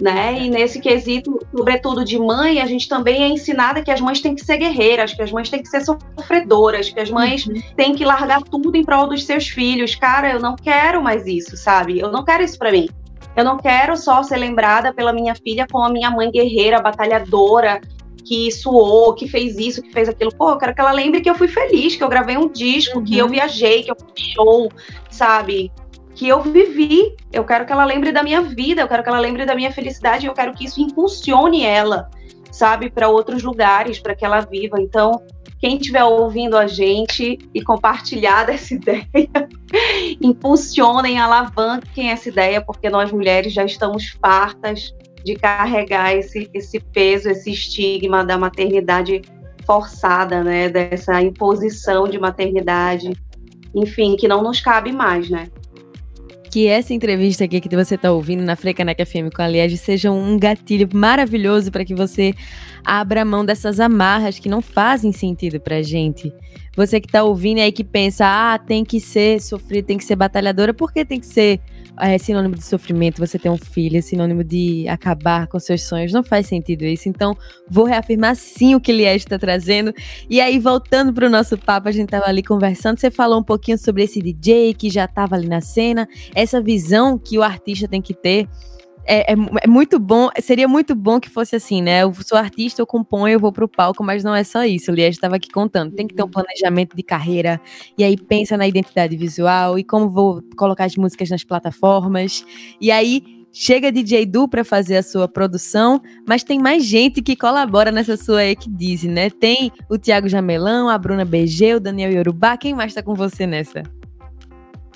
né? 0.01 0.39
E 0.41 0.49
nesse 0.49 0.81
quesito, 0.81 1.39
sobretudo 1.55 2.05
de 2.05 2.19
mãe, 2.19 2.61
a 2.61 2.67
gente 2.67 2.89
também 2.89 3.23
é 3.23 3.29
ensinada 3.29 3.83
que 3.83 3.91
as 3.91 4.01
mães 4.01 4.21
têm 4.21 4.35
que 4.35 4.45
ser 4.45 4.57
guerreiras, 4.57 5.13
que 5.13 5.23
as 5.23 5.31
mães 5.31 5.51
têm 5.51 5.63
que 5.63 5.69
ser 5.69 5.83
sofredoras, 5.83 6.91
que 6.91 7.01
as 7.01 7.11
mães 7.11 7.47
uhum. 7.47 7.61
têm 7.77 7.95
que 7.95 8.05
largar 8.05 8.43
tudo 8.43 8.75
em 8.77 8.85
prol 8.85 9.09
dos 9.09 9.25
seus 9.25 9.49
filhos. 9.49 9.95
Cara, 9.95 10.33
eu 10.33 10.41
não 10.41 10.57
quero 10.57 11.03
mais 11.03 11.27
isso, 11.27 11.57
sabe? 11.57 11.99
Eu 11.99 12.11
não 12.11 12.25
quero 12.25 12.43
isso 12.43 12.59
para 12.59 12.73
mim. 12.73 12.89
Eu 13.37 13.45
não 13.45 13.59
quero 13.59 13.97
só 13.97 14.23
ser 14.23 14.37
lembrada 14.37 14.93
pela 14.93 15.13
minha 15.13 15.35
filha 15.35 15.67
como 15.71 15.85
a 15.85 15.91
minha 15.91 16.11
mãe 16.11 16.31
guerreira, 16.31 16.81
batalhadora, 16.81 17.81
que 18.25 18.51
suou, 18.51 19.15
que 19.15 19.29
fez 19.29 19.59
isso, 19.59 19.83
que 19.83 19.93
fez 19.93 20.09
aquilo. 20.09 20.33
Pô, 20.35 20.51
eu 20.51 20.59
quero 20.59 20.75
que 20.75 20.81
ela 20.81 20.93
lembre 20.93 21.21
que 21.21 21.31
eu 21.31 21.35
fui 21.35 21.49
feliz, 21.49 21.97
que 21.97 22.03
eu 22.03 22.09
gravei 22.09 22.37
um 22.37 22.49
disco, 22.49 22.99
uhum. 22.99 23.05
que 23.05 23.19
eu 23.19 23.27
uhum. 23.27 23.33
viajei, 23.33 23.83
que 23.83 23.91
eu 23.91 23.97
fui 23.97 24.13
show, 24.17 24.71
sabe? 25.11 25.73
Que 26.14 26.29
eu 26.29 26.42
vivi. 26.42 27.14
Eu 27.33 27.44
quero 27.44 27.64
que 27.64 27.73
ela 27.73 27.85
lembre 27.85 28.12
da 28.12 28.23
minha 28.23 28.42
vida, 28.42 28.83
eu 28.83 28.88
quero 28.88 29.03
que 29.03 29.09
ela 29.09 29.20
lembre 29.20 29.46
da 29.46 29.55
minha 29.55 29.73
felicidade, 29.73 30.27
eu 30.27 30.35
quero 30.35 30.53
que 30.55 30.64
isso 30.64 30.81
impulsione 30.81 31.64
ela, 31.64 32.11
sabe, 32.51 32.90
para 32.90 33.09
outros 33.09 33.42
lugares, 33.42 33.99
para 33.99 34.14
que 34.14 34.25
ela 34.25 34.40
viva. 34.40 34.81
Então, 34.81 35.23
quem 35.61 35.77
estiver 35.77 36.05
ouvindo 36.05 36.57
a 36.57 36.66
gente 36.66 37.38
e 37.55 37.62
compartilhar 37.62 38.44
dessa 38.46 38.75
ideia, 38.75 39.07
impulsionem, 40.20 41.18
alavanquem 41.18 42.11
essa 42.11 42.29
ideia, 42.29 42.61
porque 42.61 42.88
nós 42.88 43.12
mulheres 43.12 43.53
já 43.53 43.64
estamos 43.64 44.16
fartas 44.20 44.94
de 45.25 45.35
carregar 45.35 46.14
esse, 46.14 46.51
esse 46.55 46.81
peso, 46.81 47.29
esse 47.29 47.51
estigma 47.51 48.25
da 48.25 48.38
maternidade 48.38 49.20
forçada, 49.66 50.42
né, 50.42 50.68
dessa 50.68 51.20
imposição 51.20 52.09
de 52.09 52.18
maternidade, 52.18 53.12
enfim, 53.75 54.16
que 54.16 54.27
não 54.27 54.42
nos 54.42 54.61
cabe 54.61 54.92
mais, 54.92 55.29
né? 55.29 55.49
Que 56.51 56.67
essa 56.67 56.93
entrevista 56.93 57.45
aqui 57.45 57.61
que 57.61 57.77
você 57.77 57.95
está 57.95 58.11
ouvindo 58.11 58.43
na 58.43 58.57
Frecaneca 58.57 59.07
FM 59.07 59.33
com 59.35 59.41
a 59.41 59.47
Liege 59.47 59.77
seja 59.77 60.11
um 60.11 60.37
gatilho 60.37 60.89
maravilhoso 60.93 61.71
para 61.71 61.85
que 61.85 61.95
você 61.95 62.35
abra 62.85 63.25
mão 63.25 63.45
dessas 63.45 63.81
amarras 63.81 64.38
que 64.38 64.49
não 64.49 64.61
fazem 64.61 65.12
sentido 65.12 65.61
pra 65.61 65.83
gente. 65.83 66.33
Você 66.77 67.01
que 67.01 67.07
está 67.07 67.23
ouvindo 67.23 67.61
aí 67.61 67.73
que 67.73 67.85
pensa, 67.85 68.25
ah, 68.27 68.59
tem 68.59 68.85
que 68.85 69.01
ser 69.01 69.40
sofrer, 69.40 69.83
tem 69.83 69.99
que 69.99 70.05
ser 70.05 70.16
batalhadora, 70.16 70.73
por 70.73 70.93
que 70.93 71.05
tem 71.05 71.21
que 71.21 71.27
ser 71.27 71.61
é 72.01 72.16
sinônimo 72.19 72.55
de 72.55 72.64
sofrimento, 72.64 73.19
você 73.19 73.38
ter 73.38 73.51
um 73.51 73.59
filho, 73.59 73.99
é 73.99 74.01
sinônimo 74.01 74.43
de 74.43 74.88
acabar 74.88 75.47
com 75.47 75.59
seus 75.59 75.83
sonhos. 75.83 76.12
Não 76.12 76.23
faz 76.23 76.47
sentido 76.47 76.85
isso. 76.85 77.09
Então, 77.09 77.37
vou 77.69 77.85
reafirmar 77.85 78.35
sim 78.37 78.75
o 78.75 78.81
que 78.81 78.93
Liege 78.93 79.25
está 79.25 79.38
trazendo. 79.38 79.93
E 80.29 80.40
aí, 80.40 80.59
voltando 80.59 81.12
para 81.12 81.27
o 81.27 81.31
nosso 81.31 81.59
papo, 81.59 81.88
a 81.88 81.93
gente 81.93 82.07
estava 82.07 82.27
ali 82.27 82.43
conversando. 82.43 82.99
Você 82.99 83.11
falou 83.11 83.38
um 83.38 83.45
pouquinho 83.45 83.79
sobre 83.79 84.05
esse 84.05 84.21
DJ 84.21 84.75
que 84.75 84.88
já 84.88 85.05
estava 85.05 85.35
ali 85.35 85.49
na 85.49 85.61
cena, 85.61 86.09
essa 86.35 86.61
visão 86.61 87.19
que 87.19 87.38
o 87.38 87.43
artista 87.43 87.87
tem 87.87 88.01
que 88.01 88.14
ter 88.14 88.49
é, 89.12 89.33
é, 89.33 89.37
é, 89.62 89.66
muito 89.66 89.99
bom, 89.99 90.31
seria 90.40 90.68
muito 90.68 90.94
bom 90.94 91.18
que 91.18 91.29
fosse 91.29 91.57
assim, 91.57 91.83
né? 91.83 92.05
Eu 92.05 92.14
sou 92.25 92.38
artista, 92.38 92.81
eu 92.81 92.87
componho, 92.87 93.33
eu 93.33 93.40
vou 93.40 93.53
pro 93.53 93.68
palco, 93.68 94.05
mas 94.05 94.23
não 94.23 94.33
é 94.33 94.44
só 94.44 94.64
isso. 94.64 94.92
O 94.92 94.94
Liege 94.94 95.16
estava 95.16 95.35
aqui 95.35 95.49
contando. 95.51 95.92
Tem 95.96 96.07
que 96.07 96.14
ter 96.14 96.23
um 96.23 96.27
uhum. 96.27 96.31
planejamento 96.31 96.96
de 96.96 97.03
carreira, 97.03 97.61
e 97.99 98.05
aí 98.05 98.16
pensa 98.16 98.57
na 98.57 98.68
identidade 98.68 99.16
visual 99.16 99.77
e 99.77 99.83
como 99.83 100.09
vou 100.09 100.40
colocar 100.57 100.85
as 100.85 100.94
músicas 100.94 101.29
nas 101.29 101.42
plataformas. 101.42 102.44
E 102.81 102.92
aí 102.92 103.25
chega 103.53 103.90
DJ 103.90 104.27
Du 104.27 104.46
para 104.46 104.62
fazer 104.62 104.99
a 104.99 105.03
sua 105.03 105.27
produção, 105.27 106.01
mas 106.29 106.44
tem 106.44 106.61
mais 106.61 106.85
gente 106.85 107.20
que 107.20 107.35
colabora 107.35 107.90
nessa 107.90 108.16
sua 108.16 108.44
Equidize, 108.44 109.09
né? 109.09 109.29
Tem 109.29 109.73
o 109.88 109.99
Tiago 109.99 110.29
Jamelão, 110.29 110.88
a 110.88 110.96
Bruna 110.96 111.25
BG, 111.25 111.75
o 111.75 111.81
Daniel 111.81 112.12
Yorubá. 112.12 112.57
Quem 112.57 112.75
mais 112.75 112.94
tá 112.94 113.03
com 113.03 113.16
você 113.16 113.44
nessa? 113.44 113.83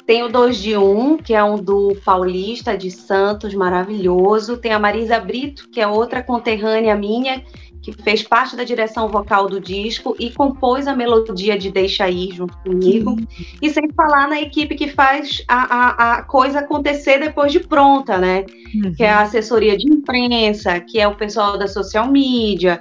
Tem 0.06 0.22
o 0.22 0.28
2 0.28 0.58
de 0.58 0.76
1, 0.76 1.00
um, 1.00 1.16
que 1.16 1.32
é 1.32 1.42
um 1.42 1.56
do 1.56 1.96
Paulista 2.04 2.76
de 2.76 2.90
Santos, 2.90 3.54
maravilhoso. 3.54 4.58
Tem 4.58 4.72
a 4.72 4.78
Marisa 4.78 5.18
Brito, 5.18 5.68
que 5.70 5.80
é 5.80 5.86
outra 5.86 6.22
conterrânea 6.22 6.94
minha, 6.94 7.42
que 7.84 7.92
fez 7.92 8.22
parte 8.22 8.56
da 8.56 8.64
direção 8.64 9.08
vocal 9.08 9.46
do 9.46 9.60
disco 9.60 10.14
e 10.18 10.30
compôs 10.30 10.86
a 10.86 10.96
melodia 10.96 11.58
de 11.58 11.70
Deixa 11.70 12.08
Ir 12.08 12.34
junto 12.34 12.56
comigo. 12.58 13.16
E 13.60 13.70
sem 13.70 13.90
falar 13.92 14.28
na 14.28 14.40
equipe 14.40 14.74
que 14.74 14.88
faz 14.88 15.42
a, 15.48 15.76
a, 15.76 16.12
a 16.14 16.22
coisa 16.22 16.60
acontecer 16.60 17.18
depois 17.18 17.52
de 17.52 17.60
pronta, 17.60 18.18
né? 18.18 18.44
Uhum. 18.74 18.94
Que 18.94 19.04
é 19.04 19.10
a 19.10 19.20
assessoria 19.20 19.76
de 19.76 19.86
imprensa, 19.86 20.80
que 20.80 20.98
é 20.98 21.06
o 21.06 21.14
pessoal 21.14 21.58
da 21.58 21.68
social 21.68 22.10
media, 22.10 22.80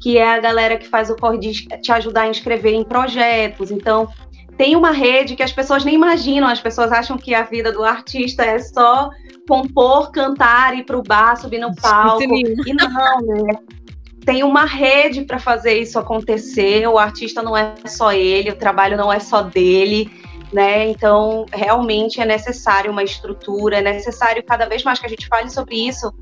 que 0.00 0.18
é 0.18 0.28
a 0.28 0.38
galera 0.38 0.76
que 0.76 0.86
faz 0.88 1.10
o 1.10 1.16
corre 1.16 1.38
de 1.38 1.52
te 1.52 1.90
ajudar 1.90 2.22
a 2.22 2.28
inscrever 2.28 2.74
em 2.74 2.84
projetos. 2.84 3.72
Então, 3.72 4.08
tem 4.56 4.76
uma 4.76 4.90
rede 4.90 5.34
que 5.34 5.42
as 5.42 5.52
pessoas 5.52 5.84
nem 5.84 5.94
imaginam, 5.94 6.48
as 6.48 6.60
pessoas 6.60 6.92
acham 6.92 7.16
que 7.16 7.34
a 7.34 7.42
vida 7.42 7.72
do 7.72 7.82
artista 7.82 8.44
é 8.44 8.58
só 8.58 9.10
compor, 9.48 10.10
cantar, 10.12 10.76
ir 10.76 10.84
para 10.84 10.98
o 10.98 11.02
bar, 11.02 11.36
subir 11.36 11.58
no 11.58 11.74
palco. 11.74 12.22
E 12.22 12.72
não, 12.72 13.20
né? 13.20 13.58
Tem 14.24 14.42
uma 14.42 14.64
rede 14.64 15.22
para 15.22 15.38
fazer 15.38 15.78
isso 15.78 15.98
acontecer. 15.98 16.86
O 16.88 16.98
artista 16.98 17.42
não 17.42 17.56
é 17.56 17.74
só 17.86 18.12
ele, 18.12 18.50
o 18.50 18.56
trabalho 18.56 18.96
não 18.96 19.12
é 19.12 19.18
só 19.18 19.42
dele, 19.42 20.10
né? 20.52 20.88
Então, 20.88 21.44
realmente 21.52 22.20
é 22.20 22.24
necessário 22.24 22.90
uma 22.90 23.02
estrutura, 23.02 23.78
é 23.78 23.82
necessário 23.82 24.42
cada 24.42 24.66
vez 24.66 24.82
mais 24.82 24.98
que 24.98 25.06
a 25.06 25.10
gente 25.10 25.26
fale 25.26 25.50
sobre 25.50 25.76
isso 25.76 26.12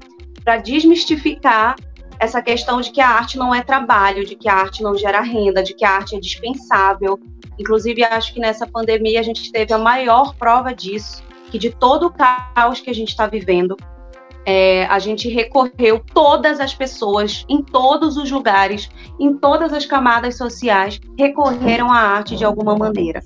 para 0.43 0.57
desmistificar 0.57 1.77
essa 2.23 2.41
questão 2.41 2.81
de 2.81 2.91
que 2.91 3.01
a 3.01 3.09
arte 3.09 3.37
não 3.37 3.55
é 3.55 3.63
trabalho, 3.63 4.25
de 4.25 4.35
que 4.37 4.49
a 4.49 4.55
arte 4.55 4.83
não 4.83 4.97
gera 4.97 5.21
renda, 5.21 5.63
de 5.63 5.75
que 5.75 5.85
a 5.85 5.91
arte 5.91 6.17
é 6.17 6.21
dispensável, 6.21 7.19
Inclusive, 7.59 8.03
acho 8.05 8.33
que 8.33 8.41
nessa 8.41 8.67
pandemia 8.67 9.21
a 9.21 9.23
gente 9.23 9.53
teve 9.53 9.73
a 9.73 9.79
maior 9.79 10.35
prova 10.37 10.75
disso, 10.75 11.23
que 11.51 11.59
de 11.59 11.71
todo 11.71 12.07
o 12.07 12.13
caos 12.13 12.81
que 12.81 12.91
a 12.91 12.95
gente 12.95 13.11
está 13.11 13.27
vivendo, 13.27 13.77
é, 14.45 14.87
a 14.87 14.99
gente 14.99 15.29
recorreu 15.29 16.03
todas 16.13 16.59
as 16.59 16.75
pessoas, 16.75 17.45
em 17.49 17.63
todos 17.63 18.17
os 18.17 18.31
lugares, 18.31 18.91
em 19.21 19.37
todas 19.37 19.73
as 19.73 19.87
camadas 19.87 20.37
sociais, 20.37 21.01
recorreram 21.17 21.93
à 21.93 21.99
arte 21.99 22.35
de 22.35 22.45
alguma 22.45 22.77
maneira. 22.77 23.23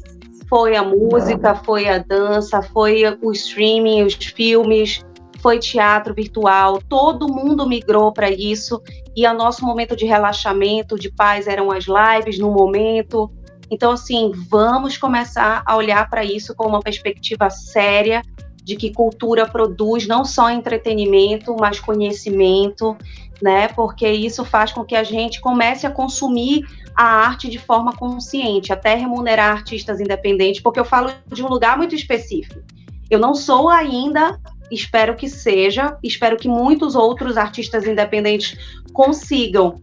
Foi 0.49 0.77
a 0.77 0.83
música, 0.83 1.55
foi 1.55 1.89
a 1.89 1.99
dança, 1.99 2.61
foi 2.63 3.03
o 3.23 3.33
streaming, 3.33 4.03
os 4.03 4.15
filmes, 4.15 5.05
foi 5.41 5.59
teatro 5.59 6.15
virtual, 6.15 6.81
todo 6.89 7.33
mundo 7.33 7.69
migrou 7.69 8.13
para 8.13 8.31
isso 8.31 8.83
e 9.15 9.27
o 9.27 9.35
nosso 9.35 9.65
momento 9.65 9.97
de 9.97 10.05
relaxamento, 10.05 10.99
de 10.99 11.11
paz 11.11 11.47
eram 11.47 11.71
as 11.71 11.85
lives 11.87 12.39
no 12.39 12.51
momento, 12.51 13.31
então, 13.71 13.93
assim, 13.93 14.33
vamos 14.49 14.97
começar 14.97 15.63
a 15.67 15.77
olhar 15.77 16.09
para 16.09 16.25
isso 16.25 16.55
com 16.55 16.67
uma 16.67 16.81
perspectiva 16.81 17.51
séria 17.51 18.23
de 18.63 18.77
que 18.77 18.93
cultura 18.93 19.47
produz 19.47 20.07
não 20.07 20.25
só 20.25 20.51
entretenimento, 20.51 21.55
mas 21.59 21.81
conhecimento, 21.81 22.97
né? 23.41 23.69
Porque 23.69 24.09
isso 24.09 24.45
faz 24.45 24.73
com 24.73 24.85
que 24.85 24.97
a 24.97 25.05
gente 25.05 25.41
comece 25.41 25.87
a 25.87 25.91
consumir 25.91 26.65
a 26.95 27.05
arte 27.05 27.49
de 27.49 27.59
forma 27.59 27.93
consciente, 27.93 28.73
até 28.73 28.95
remunerar 28.95 29.53
artistas 29.53 30.01
independentes, 30.01 30.61
porque 30.61 30.81
eu 30.81 30.85
falo 30.85 31.13
de 31.27 31.45
um 31.45 31.49
lugar 31.49 31.77
muito 31.77 31.95
específico. 31.95 32.61
Eu 33.09 33.19
não 33.19 33.35
sou 33.35 33.69
ainda, 33.69 34.41
espero 34.71 35.15
que 35.15 35.29
seja, 35.29 35.97
espero 36.03 36.37
que 36.37 36.49
muitos 36.49 36.95
outros 36.95 37.37
artistas 37.37 37.87
independentes 37.87 38.57
consigam 38.93 39.81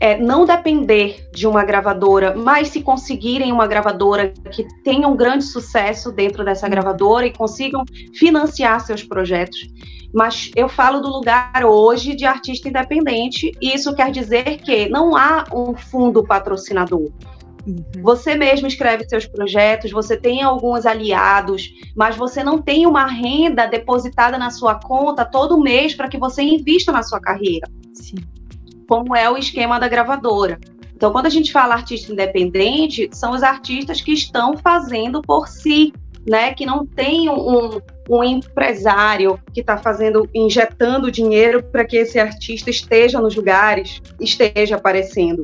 é, 0.00 0.18
não 0.18 0.44
depender 0.44 1.28
de 1.32 1.46
uma 1.46 1.64
gravadora, 1.64 2.34
mas 2.36 2.68
se 2.68 2.82
conseguirem 2.82 3.52
uma 3.52 3.66
gravadora 3.66 4.32
que 4.50 4.66
tenha 4.82 5.08
um 5.08 5.16
grande 5.16 5.44
sucesso 5.44 6.12
dentro 6.12 6.44
dessa 6.44 6.68
gravadora 6.68 7.26
e 7.26 7.32
consigam 7.32 7.82
financiar 8.14 8.80
seus 8.80 9.02
projetos. 9.02 9.58
Mas 10.12 10.50
eu 10.54 10.68
falo 10.68 11.00
do 11.00 11.08
lugar 11.08 11.64
hoje 11.64 12.14
de 12.14 12.24
artista 12.24 12.68
independente, 12.68 13.52
e 13.60 13.74
isso 13.74 13.94
quer 13.94 14.10
dizer 14.10 14.58
que 14.58 14.88
não 14.88 15.16
há 15.16 15.44
um 15.52 15.74
fundo 15.74 16.24
patrocinador. 16.24 17.10
Uhum. 17.66 17.84
Você 18.02 18.34
mesmo 18.36 18.66
escreve 18.66 19.08
seus 19.08 19.26
projetos, 19.26 19.90
você 19.90 20.16
tem 20.16 20.42
alguns 20.42 20.86
aliados, 20.86 21.68
mas 21.96 22.16
você 22.16 22.44
não 22.44 22.62
tem 22.62 22.86
uma 22.86 23.06
renda 23.06 23.66
depositada 23.66 24.38
na 24.38 24.50
sua 24.50 24.76
conta 24.76 25.24
todo 25.24 25.60
mês 25.60 25.94
para 25.94 26.08
que 26.08 26.18
você 26.18 26.42
invista 26.42 26.92
na 26.92 27.02
sua 27.02 27.20
carreira. 27.20 27.68
Sim 27.92 28.16
como 28.88 29.14
é 29.14 29.28
o 29.30 29.36
esquema 29.36 29.78
da 29.78 29.88
gravadora. 29.88 30.58
Então, 30.94 31.12
quando 31.12 31.26
a 31.26 31.30
gente 31.30 31.52
fala 31.52 31.74
artista 31.74 32.12
independente, 32.12 33.08
são 33.12 33.32
os 33.32 33.42
artistas 33.42 34.00
que 34.00 34.12
estão 34.12 34.56
fazendo 34.56 35.20
por 35.20 35.46
si, 35.46 35.92
né? 36.26 36.54
Que 36.54 36.64
não 36.64 36.86
tem 36.86 37.28
um, 37.28 37.80
um 38.08 38.24
empresário 38.24 39.38
que 39.52 39.60
está 39.60 39.76
fazendo, 39.76 40.28
injetando 40.34 41.10
dinheiro 41.10 41.62
para 41.62 41.84
que 41.84 41.98
esse 41.98 42.18
artista 42.18 42.70
esteja 42.70 43.20
nos 43.20 43.36
lugares, 43.36 44.00
esteja 44.18 44.76
aparecendo. 44.76 45.42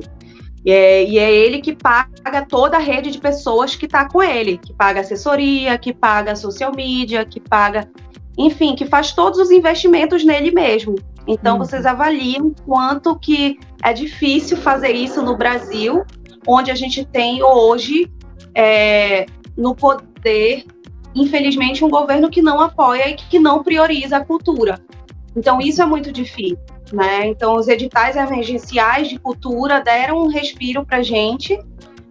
E 0.65 0.71
é, 0.71 1.03
e 1.03 1.19
é, 1.19 1.31
ele 1.31 1.61
que 1.61 1.75
paga 1.75 2.45
toda 2.47 2.77
a 2.77 2.79
rede 2.79 3.11
de 3.11 3.19
pessoas 3.19 3.75
que 3.75 3.85
está 3.85 4.07
com 4.07 4.23
ele, 4.23 4.57
que 4.57 4.73
paga 4.73 5.01
assessoria, 5.01 5.77
que 5.77 5.93
paga 5.93 6.35
social 6.35 6.73
media, 6.73 7.25
que 7.25 7.39
paga, 7.39 7.89
enfim, 8.37 8.75
que 8.75 8.85
faz 8.85 9.11
todos 9.11 9.39
os 9.39 9.51
investimentos 9.51 10.23
nele 10.23 10.51
mesmo. 10.51 10.95
Então, 11.27 11.53
uhum. 11.53 11.59
vocês 11.59 11.85
avaliam 11.85 12.53
quanto 12.65 13.17
que 13.17 13.59
é 13.83 13.93
difícil 13.93 14.57
fazer 14.57 14.91
isso 14.91 15.21
no 15.21 15.35
Brasil, 15.35 16.03
onde 16.47 16.71
a 16.71 16.75
gente 16.75 17.03
tem 17.05 17.43
hoje 17.43 18.09
é, 18.55 19.25
no 19.57 19.75
poder 19.75 20.65
infelizmente, 21.15 21.83
um 21.83 21.89
governo 21.89 22.29
que 22.29 22.41
não 22.41 22.59
apoia 22.59 23.09
e 23.09 23.15
que 23.15 23.39
não 23.39 23.63
prioriza 23.63 24.17
a 24.17 24.25
cultura. 24.25 24.79
Então, 25.35 25.59
isso 25.59 25.81
é 25.81 25.85
muito 25.85 26.11
difícil. 26.11 26.57
Né? 26.93 27.25
Então, 27.25 27.55
os 27.55 27.67
editais 27.67 28.15
emergenciais 28.15 29.09
de 29.09 29.17
cultura 29.17 29.81
deram 29.81 30.19
um 30.19 30.27
respiro 30.27 30.85
para 30.85 31.01
gente, 31.01 31.59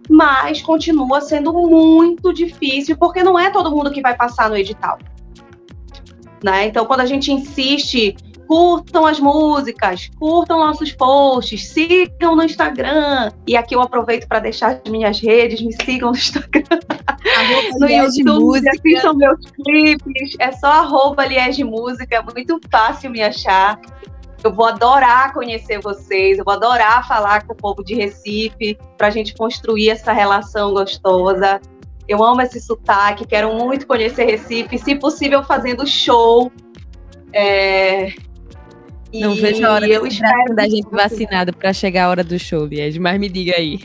mas 0.09 0.61
continua 0.61 1.21
sendo 1.21 1.53
muito 1.53 2.33
difícil, 2.33 2.97
porque 2.97 3.23
não 3.23 3.39
é 3.39 3.49
todo 3.49 3.71
mundo 3.71 3.91
que 3.91 4.01
vai 4.01 4.13
passar 4.13 4.49
no 4.49 4.57
edital. 4.57 4.99
Né? 6.43 6.65
Então, 6.65 6.85
quando 6.85 6.99
a 6.99 7.05
gente 7.05 7.31
insiste, 7.31 8.13
curtam 8.45 9.05
as 9.05 9.21
músicas, 9.21 10.09
curtam 10.19 10.59
nossos 10.59 10.91
posts, 10.91 11.69
sigam 11.69 12.35
no 12.35 12.43
Instagram. 12.43 13.31
E 13.47 13.55
aqui 13.55 13.73
eu 13.73 13.81
aproveito 13.81 14.27
para 14.27 14.39
deixar 14.39 14.81
as 14.85 14.91
minhas 14.91 15.17
redes, 15.17 15.61
me 15.61 15.71
sigam 15.81 16.11
no 16.11 16.17
Instagram. 16.17 16.79
no 17.79 17.89
YouTube, 17.89 18.67
assistam 18.67 19.13
meus 19.13 19.49
clipes. 19.51 20.35
É 20.39 20.51
só 20.51 20.67
arroba 20.67 21.25
Liege 21.25 21.63
Música, 21.63 22.17
é 22.17 22.21
muito 22.21 22.59
fácil 22.69 23.09
me 23.09 23.21
achar. 23.21 23.79
Eu 24.43 24.51
vou 24.51 24.65
adorar 24.65 25.33
conhecer 25.33 25.79
vocês, 25.79 26.37
eu 26.37 26.43
vou 26.43 26.53
adorar 26.53 27.07
falar 27.07 27.47
com 27.47 27.53
o 27.53 27.55
povo 27.55 27.83
de 27.83 27.95
Recife 27.95 28.77
para 28.97 29.07
a 29.07 29.09
gente 29.09 29.33
construir 29.33 29.89
essa 29.89 30.11
relação 30.11 30.73
gostosa. 30.73 31.61
Eu 32.07 32.21
amo 32.21 32.41
esse 32.41 32.59
sotaque, 32.59 33.25
quero 33.25 33.53
muito 33.53 33.87
conhecer 33.87 34.25
Recife, 34.25 34.77
se 34.77 34.95
possível 34.95 35.43
fazendo 35.43 35.87
show. 35.87 36.51
É... 37.31 38.11
Não 39.13 39.35
vejo 39.35 39.65
a 39.65 39.73
hora 39.73 39.87
eu 39.87 40.05
espero 40.05 40.55
da 40.55 40.67
gente 40.67 40.89
vacinada 40.91 41.53
para 41.53 41.71
chegar 41.71 42.05
a 42.05 42.09
hora 42.09 42.23
do 42.23 42.37
show, 42.37 42.65
Liege, 42.65 42.99
mas 42.99 43.17
me 43.19 43.29
diga 43.29 43.55
aí. 43.55 43.79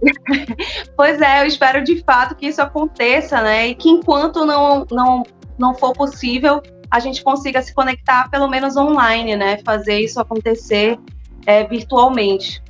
pois 0.96 1.20
é, 1.20 1.42
eu 1.42 1.46
espero 1.46 1.82
de 1.82 2.02
fato 2.04 2.36
que 2.36 2.46
isso 2.46 2.62
aconteça, 2.62 3.42
né? 3.42 3.68
E 3.68 3.74
que 3.74 3.88
enquanto 3.88 4.46
não, 4.46 4.86
não, 4.90 5.24
não 5.58 5.74
for 5.74 5.92
possível, 5.92 6.62
a 6.90 7.00
gente 7.00 7.22
consiga 7.22 7.60
se 7.62 7.74
conectar 7.74 8.28
pelo 8.30 8.48
menos 8.48 8.76
online, 8.76 9.36
né? 9.36 9.58
Fazer 9.64 9.98
isso 10.00 10.20
acontecer 10.20 10.98
é, 11.46 11.64
virtualmente. 11.64 12.62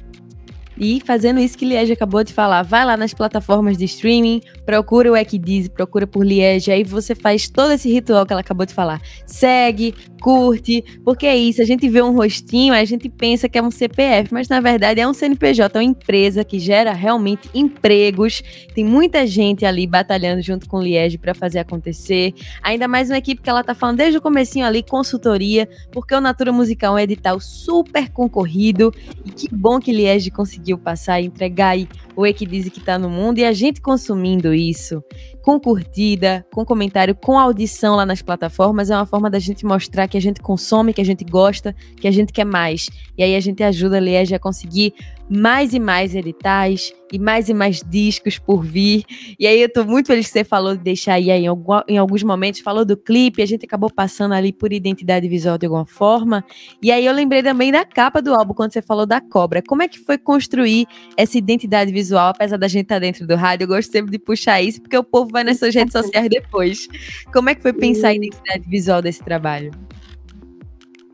E 0.81 1.01
fazendo 1.05 1.41
isso 1.41 1.59
que 1.59 1.65
Liege 1.65 1.93
acabou 1.93 2.23
de 2.23 2.33
falar, 2.33 2.63
vai 2.63 2.85
lá 2.85 2.97
nas 2.97 3.13
plataformas 3.13 3.77
de 3.77 3.85
streaming, 3.85 4.41
procura 4.65 5.11
o 5.11 5.17
Equidiz, 5.17 5.69
procura 5.69 6.07
por 6.07 6.25
Liege, 6.25 6.71
aí 6.71 6.85
você 6.85 7.15
faz 7.15 7.49
todo 7.49 7.73
esse 7.73 7.91
ritual 7.93 8.25
que 8.25 8.33
ela 8.33 8.43
acabou 8.43 8.65
de 8.65 8.73
falar. 8.73 9.01
Segue, 9.27 9.93
curte, 10.21 10.85
porque 11.05 11.27
é 11.27 11.37
isso, 11.37 11.61
a 11.61 11.65
gente 11.65 11.89
vê 11.89 12.01
um 12.03 12.15
rostinho, 12.15 12.75
a 12.75 12.85
gente 12.85 13.09
pensa 13.09 13.49
que 13.49 13.59
é 13.59 13.63
um 13.63 13.71
CPF, 13.71 14.33
mas 14.33 14.49
na 14.49 14.61
verdade 14.61 15.01
é 15.01 15.09
um 15.09 15.13
CNPJ, 15.13 15.77
é 15.77 15.81
uma 15.81 15.85
empresa 15.85 16.45
que 16.45 16.59
gera 16.59 16.93
realmente 16.93 17.49
empregos. 17.55 18.43
Tem 18.75 18.85
muita 18.85 19.27
gente 19.27 19.65
ali 19.65 19.87
batalhando 19.87 20.43
junto 20.43 20.69
com 20.69 20.81
Liege 20.81 21.19
para 21.19 21.35
fazer 21.35 21.59
acontecer. 21.59 22.35
Ainda 22.63 22.87
mais 22.87 23.11
uma 23.11 23.19
equipe 23.19 23.43
que 23.43 23.51
ela 23.51 23.65
tá 23.65 23.75
falando 23.75 23.97
desde 23.97 24.19
o 24.19 24.21
comecinho 24.21 24.67
ali, 24.67 24.83
consultoria, 24.83 25.69
porque 25.91 26.15
o 26.15 26.21
Natura 26.21 26.53
Musical 26.53 26.97
é 26.97 27.01
um 27.01 27.05
edital 27.05 27.41
super 27.41 28.11
concorrido 28.11 28.93
e 29.25 29.31
que 29.31 29.49
bom 29.53 29.81
que 29.81 29.93
Liege 29.93 30.31
conseguiu 30.31 30.68
conseguiu 30.69 30.79
passar 30.79 31.21
e 31.21 31.27
entregar 31.27 31.71
aí 31.71 31.89
o 32.15 32.27
E 32.27 32.33
que 32.33 32.45
diz 32.45 32.69
que 32.69 32.79
está 32.79 32.99
no 32.99 33.09
mundo 33.09 33.39
e 33.39 33.45
a 33.45 33.53
gente 33.53 33.81
consumindo 33.81 34.53
isso 34.53 35.03
com 35.43 35.59
curtida, 35.59 36.45
com 36.53 36.65
comentário, 36.65 37.15
com 37.15 37.39
audição 37.39 37.97
lá 37.97 38.05
nas 38.05 38.21
plataformas, 38.21 38.91
é 38.91 38.97
uma 38.97 39.07
forma 39.07 39.31
da 39.31 39.39
gente 39.39 39.65
mostrar 39.65 40.07
que 40.07 40.19
a 40.19 40.21
gente 40.21 40.43
consome, 40.43 40.93
que 40.93 41.01
a 41.01 41.05
gente 41.05 41.25
gosta, 41.25 41.75
que 41.99 42.07
a 42.07 42.11
gente 42.11 42.33
quer 42.33 42.45
mais. 42.45 42.91
E 43.17 43.23
aí 43.23 43.35
a 43.35 43.41
gente 43.41 43.63
ajuda 43.63 43.97
a 43.97 44.01
Liege 44.01 44.35
a 44.35 44.39
conseguir 44.39 44.93
mais 45.31 45.75
e 45.75 45.79
mais 45.79 46.15
editais 46.15 46.93
e 47.13 47.19
mais 47.19 47.49
e 47.49 47.55
mais 47.55 47.83
discos 47.83 48.39
por 48.39 48.63
vir. 48.63 49.05
E 49.39 49.47
aí 49.47 49.61
eu 49.61 49.73
tô 49.73 49.85
muito 49.85 50.09
feliz 50.09 50.27
que 50.27 50.33
você 50.33 50.45
falou 50.45 50.77
de 50.77 50.83
deixar 50.83 51.15
aí, 51.15 51.31
aí 51.31 51.45
em, 51.45 51.47
algum, 51.47 51.81
em 51.89 51.99
alguns 51.99 52.23
momentos, 52.23 52.61
falou 52.61 52.85
do 52.85 52.97
clipe, 52.97 53.43
a 53.43 53.47
gente 53.47 53.65
acabou 53.65 53.91
passando 53.91 54.35
ali 54.35 54.53
por 54.53 54.73
identidade 54.73 55.29
visual 55.29 55.59
de 55.59 55.67
alguma 55.67 55.87
forma. 55.87 56.45
E 56.83 56.91
aí 56.91 57.05
eu 57.05 57.13
lembrei 57.13 57.43
também 57.43 57.73
da 57.73 57.85
capa 57.85 58.21
do 58.21 58.35
álbum, 58.35 58.55
quando 58.55 58.73
você 58.73 58.83
falou 58.83 59.07
da 59.07 59.21
cobra. 59.21 59.63
Como 59.67 59.83
é 59.83 59.89
que 59.89 59.99
foi 59.99 60.19
construir 60.19 60.87
essa 61.17 61.39
identidade 61.39 61.93
visual, 61.93 62.29
apesar 62.29 62.57
da 62.57 62.69
gente 62.69 62.85
estar 62.85 62.97
tá 62.97 63.01
dentro 63.01 63.27
do 63.27 63.37
rádio? 63.37 63.65
Eu 63.65 63.69
gosto 63.69 63.91
sempre 63.91 64.11
de 64.11 64.19
puxar 64.19 64.63
isso, 64.63 64.81
porque 64.81 64.97
o 64.97 65.05
povo 65.05 65.31
vai 65.31 65.45
nas 65.45 65.59
suas 65.59 65.75
redes 65.75 65.93
sociais 65.93 66.29
depois. 66.29 66.89
Como 67.33 67.49
é 67.49 67.55
que 67.55 67.63
foi 67.63 67.73
pensar 67.73 68.09
a 68.09 68.15
identidade 68.15 68.69
visual 68.69 69.03
desse 69.03 69.23
trabalho? 69.23 69.71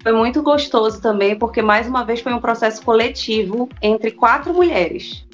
Foi 0.04 0.12
muito 0.12 0.42
gostoso 0.42 1.00
também, 1.00 1.34
porque 1.34 1.62
mais 1.62 1.88
uma 1.88 2.04
vez 2.04 2.20
foi 2.20 2.34
um 2.34 2.38
processo 2.38 2.82
coletivo 2.84 3.70
entre 3.80 4.10
quatro 4.10 4.52
mulheres. 4.52 5.24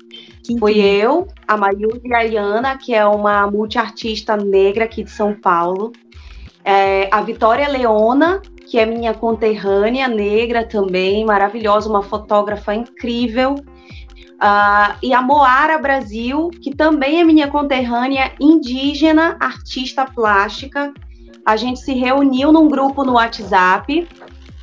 Que 0.45 0.57
foi 0.57 0.79
eu, 0.79 1.27
a 1.47 1.57
Mayuri 1.57 2.15
Ayana, 2.15 2.79
que 2.79 2.95
é 2.95 3.05
uma 3.05 3.51
multiartista 3.51 4.37
negra 4.37 4.85
aqui 4.85 5.03
de 5.03 5.11
São 5.11 5.35
Paulo, 5.35 5.91
é, 6.65 7.09
a 7.11 7.21
Vitória 7.21 7.69
Leona, 7.69 8.41
que 8.71 8.79
é 8.79 8.87
minha 8.87 9.13
conterrânea 9.13 10.07
negra 10.07 10.65
também, 10.65 11.25
maravilhosa, 11.25 11.91
uma 11.91 12.05
fotógrafa 12.05 12.73
incrível, 12.73 13.55
uh, 13.55 14.95
e 15.03 15.13
a 15.13 15.21
Moara 15.21 15.79
Brasil, 15.79 16.49
que 16.63 16.73
também 16.73 17.21
é 17.21 17.25
minha 17.25 17.49
conterrânea 17.49 18.33
indígena, 18.39 19.37
artista 19.41 20.05
plástica. 20.05 20.95
A 21.45 21.57
gente 21.57 21.81
se 21.81 21.93
reuniu 21.93 22.53
num 22.53 22.69
grupo 22.69 23.03
no 23.03 23.15
WhatsApp 23.15 24.07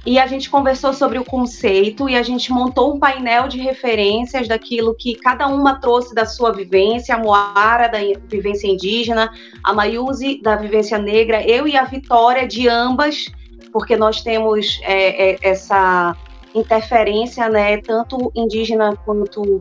e 0.08 0.18
a 0.18 0.26
gente 0.26 0.50
conversou 0.50 0.94
sobre 0.94 1.20
o 1.20 1.26
conceito 1.26 2.08
e 2.08 2.16
a 2.16 2.24
gente 2.24 2.50
montou 2.50 2.96
um 2.96 2.98
painel 2.98 3.50
de 3.50 3.60
referências 3.60 4.48
daquilo 4.48 4.96
que 4.96 5.14
cada 5.16 5.48
uma 5.48 5.82
trouxe 5.82 6.16
da 6.16 6.26
sua 6.26 6.54
vivência, 6.54 7.14
a 7.14 7.18
Moara 7.18 7.90
da 7.90 7.98
vivência 8.26 8.68
indígena, 8.68 9.30
a 9.62 9.74
Mayuzi 9.74 10.42
da 10.42 10.56
vivência 10.56 10.98
negra, 10.98 11.46
eu 11.46 11.68
e 11.68 11.76
a 11.76 11.84
Vitória 11.84 12.48
de 12.48 12.70
ambas, 12.70 13.26
porque 13.74 13.98
nós 13.98 14.22
temos 14.22 14.80
é, 14.84 15.32
é, 15.32 15.38
essa 15.42 16.16
interferência, 16.56 17.50
né, 17.50 17.76
tanto 17.82 18.32
indígena 18.34 18.96
quanto, 19.04 19.60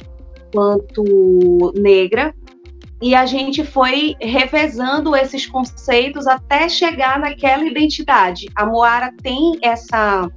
quanto 0.54 1.72
negra, 1.74 2.32
e 3.00 3.14
a 3.14 3.26
gente 3.26 3.64
foi 3.64 4.16
revezando 4.20 5.14
esses 5.14 5.46
conceitos 5.46 6.26
até 6.26 6.68
chegar 6.68 7.18
naquela 7.18 7.64
identidade. 7.64 8.48
A 8.54 8.64
Moara 8.64 9.12
tem 9.22 9.58
essa 9.62 10.28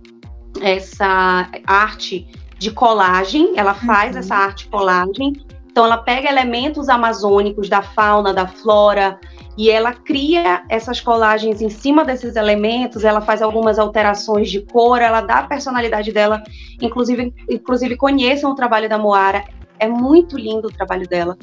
essa 0.61 1.47
arte 1.65 2.27
de 2.57 2.71
colagem, 2.71 3.53
ela 3.55 3.73
faz 3.73 4.13
uhum. 4.13 4.19
essa 4.19 4.35
arte 4.35 4.67
colagem. 4.67 5.33
Então 5.71 5.85
ela 5.85 5.97
pega 5.97 6.27
elementos 6.27 6.89
amazônicos 6.89 7.69
da 7.69 7.81
fauna, 7.81 8.33
da 8.33 8.47
flora, 8.47 9.19
e 9.57 9.69
ela 9.69 9.93
cria 9.93 10.63
essas 10.67 10.99
colagens 10.99 11.61
em 11.61 11.69
cima 11.69 12.03
desses 12.03 12.35
elementos, 12.35 13.03
ela 13.03 13.21
faz 13.21 13.41
algumas 13.41 13.77
alterações 13.77 14.49
de 14.49 14.61
cor, 14.61 15.01
ela 15.01 15.21
dá 15.21 15.39
a 15.39 15.47
personalidade 15.47 16.11
dela, 16.11 16.41
inclusive, 16.81 17.33
inclusive 17.49 17.95
conheçam 17.95 18.51
o 18.51 18.55
trabalho 18.55 18.89
da 18.89 18.97
Moara, 18.97 19.43
é 19.77 19.87
muito 19.87 20.37
lindo 20.37 20.67
o 20.67 20.71
trabalho 20.71 21.07
dela. 21.07 21.37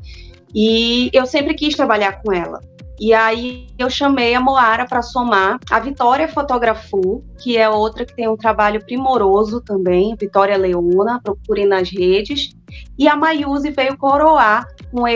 E 0.54 1.10
eu 1.12 1.26
sempre 1.26 1.54
quis 1.54 1.74
trabalhar 1.74 2.22
com 2.22 2.32
ela. 2.32 2.60
E 2.98 3.12
aí 3.12 3.66
eu 3.78 3.90
chamei 3.90 4.34
a 4.34 4.40
Moara 4.40 4.86
para 4.86 5.02
somar. 5.02 5.58
A 5.70 5.78
Vitória 5.78 6.26
fotografou, 6.28 7.22
que 7.38 7.56
é 7.56 7.68
outra 7.68 8.06
que 8.06 8.14
tem 8.14 8.26
um 8.26 8.36
trabalho 8.36 8.82
primoroso 8.82 9.60
também, 9.60 10.16
Vitória 10.18 10.56
Leona, 10.56 11.20
procurem 11.22 11.66
nas 11.66 11.90
redes. 11.90 12.56
E 12.98 13.06
a 13.06 13.14
Mayuse 13.14 13.70
veio 13.70 13.98
coroar 13.98 14.66
com 14.90 15.06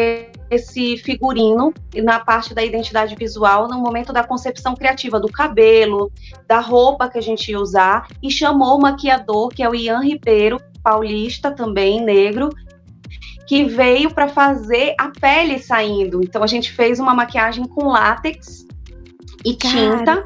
esse 0.50 0.98
figurino 0.98 1.72
na 1.94 2.20
parte 2.20 2.52
da 2.52 2.62
identidade 2.62 3.14
visual 3.14 3.66
no 3.66 3.78
momento 3.78 4.12
da 4.12 4.24
concepção 4.24 4.74
criativa 4.74 5.18
do 5.18 5.28
cabelo, 5.28 6.12
da 6.46 6.60
roupa 6.60 7.08
que 7.08 7.18
a 7.18 7.22
gente 7.22 7.50
ia 7.50 7.58
usar 7.58 8.08
e 8.22 8.30
chamou 8.30 8.76
o 8.76 8.82
maquiador, 8.82 9.48
que 9.48 9.62
é 9.62 9.68
o 9.68 9.74
Ian 9.74 10.00
Ribeiro, 10.00 10.60
paulista 10.82 11.50
também, 11.50 12.02
negro, 12.02 12.50
que 13.50 13.64
veio 13.64 14.14
para 14.14 14.28
fazer 14.28 14.94
a 14.96 15.08
pele 15.08 15.58
saindo. 15.58 16.22
Então 16.22 16.40
a 16.40 16.46
gente 16.46 16.70
fez 16.70 17.00
uma 17.00 17.12
maquiagem 17.12 17.64
com 17.66 17.88
látex 17.88 18.64
e 19.44 19.56
tinta 19.56 20.24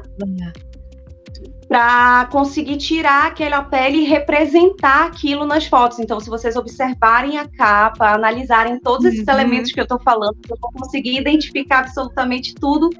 para 1.67 2.27
conseguir 2.31 2.77
tirar 2.77 3.25
aquela 3.25 3.63
pele 3.63 4.01
e 4.01 4.03
representar 4.03 5.07
aquilo 5.07 5.43
nas 5.43 5.65
fotos. 5.65 5.97
Então, 5.97 6.19
se 6.19 6.29
vocês 6.29 6.55
observarem 6.55 7.39
a 7.39 7.47
capa, 7.47 8.13
analisarem 8.13 8.79
todos 8.79 9.07
esses 9.07 9.25
uhum. 9.25 9.33
elementos 9.33 9.71
que 9.71 9.79
eu 9.79 9.85
estou 9.85 9.99
falando, 9.99 10.37
eu 10.47 10.55
vou 10.61 10.71
conseguir 10.71 11.17
identificar 11.17 11.79
absolutamente 11.79 12.53
tudo 12.53 12.91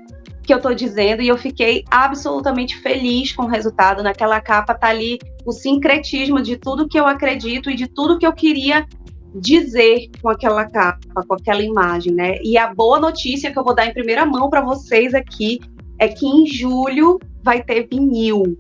que 0.42 0.52
eu 0.52 0.58
estou 0.58 0.74
dizendo 0.74 1.22
e 1.22 1.28
eu 1.28 1.38
fiquei 1.38 1.84
absolutamente 1.92 2.80
feliz 2.80 3.32
com 3.32 3.44
o 3.44 3.48
resultado. 3.48 4.02
Naquela 4.02 4.42
capa 4.42 4.74
tá 4.74 4.88
ali 4.88 5.20
o 5.46 5.52
sincretismo 5.52 6.42
de 6.42 6.58
tudo 6.58 6.88
que 6.88 7.00
eu 7.00 7.06
acredito 7.06 7.70
e 7.70 7.76
de 7.76 7.86
tudo 7.86 8.18
que 8.18 8.26
eu 8.26 8.34
queria 8.34 8.88
dizer 9.36 10.10
com 10.22 10.30
aquela 10.30 10.66
capa, 10.66 11.24
com 11.28 11.34
aquela 11.34 11.62
imagem, 11.62 12.14
né? 12.14 12.38
E 12.42 12.58
a 12.58 12.74
boa 12.74 13.00
notícia 13.00 13.52
que 13.52 13.60
eu 13.60 13.64
vou 13.64 13.76
dar 13.76 13.86
em 13.86 13.94
primeira 13.94 14.26
mão 14.26 14.50
para 14.50 14.62
vocês 14.62 15.14
aqui 15.14 15.60
é 16.00 16.08
que 16.08 16.26
em 16.26 16.48
julho 16.48 17.20
vai 17.44 17.62
ter 17.62 17.88
vinil. 17.88 18.58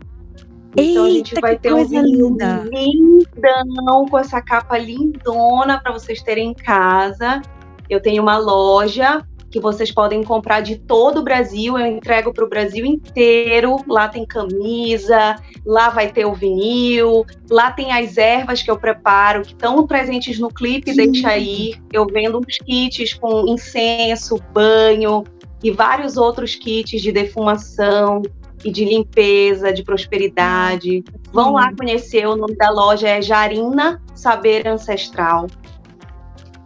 Então 0.78 0.84
Eita, 0.84 1.02
a 1.04 1.10
gente 1.10 1.42
vai 1.42 1.58
ter 1.58 1.74
um 1.74 1.86
vinil 1.86 2.30
linda. 2.30 2.68
lindão 2.70 4.06
com 4.10 4.18
essa 4.18 4.42
capa 4.42 4.78
lindona 4.78 5.80
para 5.82 5.94
vocês 5.94 6.22
terem 6.22 6.50
em 6.50 6.54
casa. 6.54 7.42
Eu 7.90 8.02
tenho 8.02 8.22
uma 8.22 8.38
loja 8.38 9.26
que 9.50 9.60
vocês 9.60 9.92
podem 9.92 10.24
comprar 10.24 10.62
de 10.62 10.78
todo 10.78 11.20
o 11.20 11.24
Brasil. 11.24 11.78
Eu 11.78 11.86
entrego 11.86 12.34
para 12.34 12.44
o 12.44 12.50
Brasil 12.50 12.86
inteiro. 12.86 13.78
Lá 13.88 14.08
tem 14.08 14.26
camisa, 14.26 15.36
lá 15.66 15.90
vai 15.90 16.12
ter 16.12 16.26
o 16.26 16.34
vinil, 16.34 17.26
lá 17.50 17.72
tem 17.72 17.92
as 17.92 18.18
ervas 18.18 18.62
que 18.62 18.70
eu 18.70 18.78
preparo, 18.78 19.44
que 19.44 19.54
estão 19.54 19.86
presentes 19.88 20.40
no 20.40 20.50
clipe 20.50 20.94
Sim. 20.94 21.12
Deixa 21.12 21.30
Aí. 21.30 21.76
Eu 21.92 22.06
vendo 22.06 22.40
uns 22.40 22.58
kits 22.58 23.14
com 23.14 23.48
incenso, 23.48 24.38
banho 24.54 25.24
e 25.64 25.72
vários 25.72 26.18
outros 26.18 26.56
kits 26.56 27.02
de 27.02 27.12
defumação 27.12 28.22
e 28.64 28.72
de 28.72 28.86
limpeza, 28.86 29.72
de 29.72 29.84
prosperidade. 29.84 31.04
Vão 31.32 31.54
lá 31.54 31.74
conhecer, 31.76 32.28
o 32.28 32.36
nome 32.36 32.56
da 32.56 32.70
loja 32.70 33.08
é 33.08 33.22
Jarina 33.22 34.02
Saber 34.14 34.68
Ancestral 34.68 35.48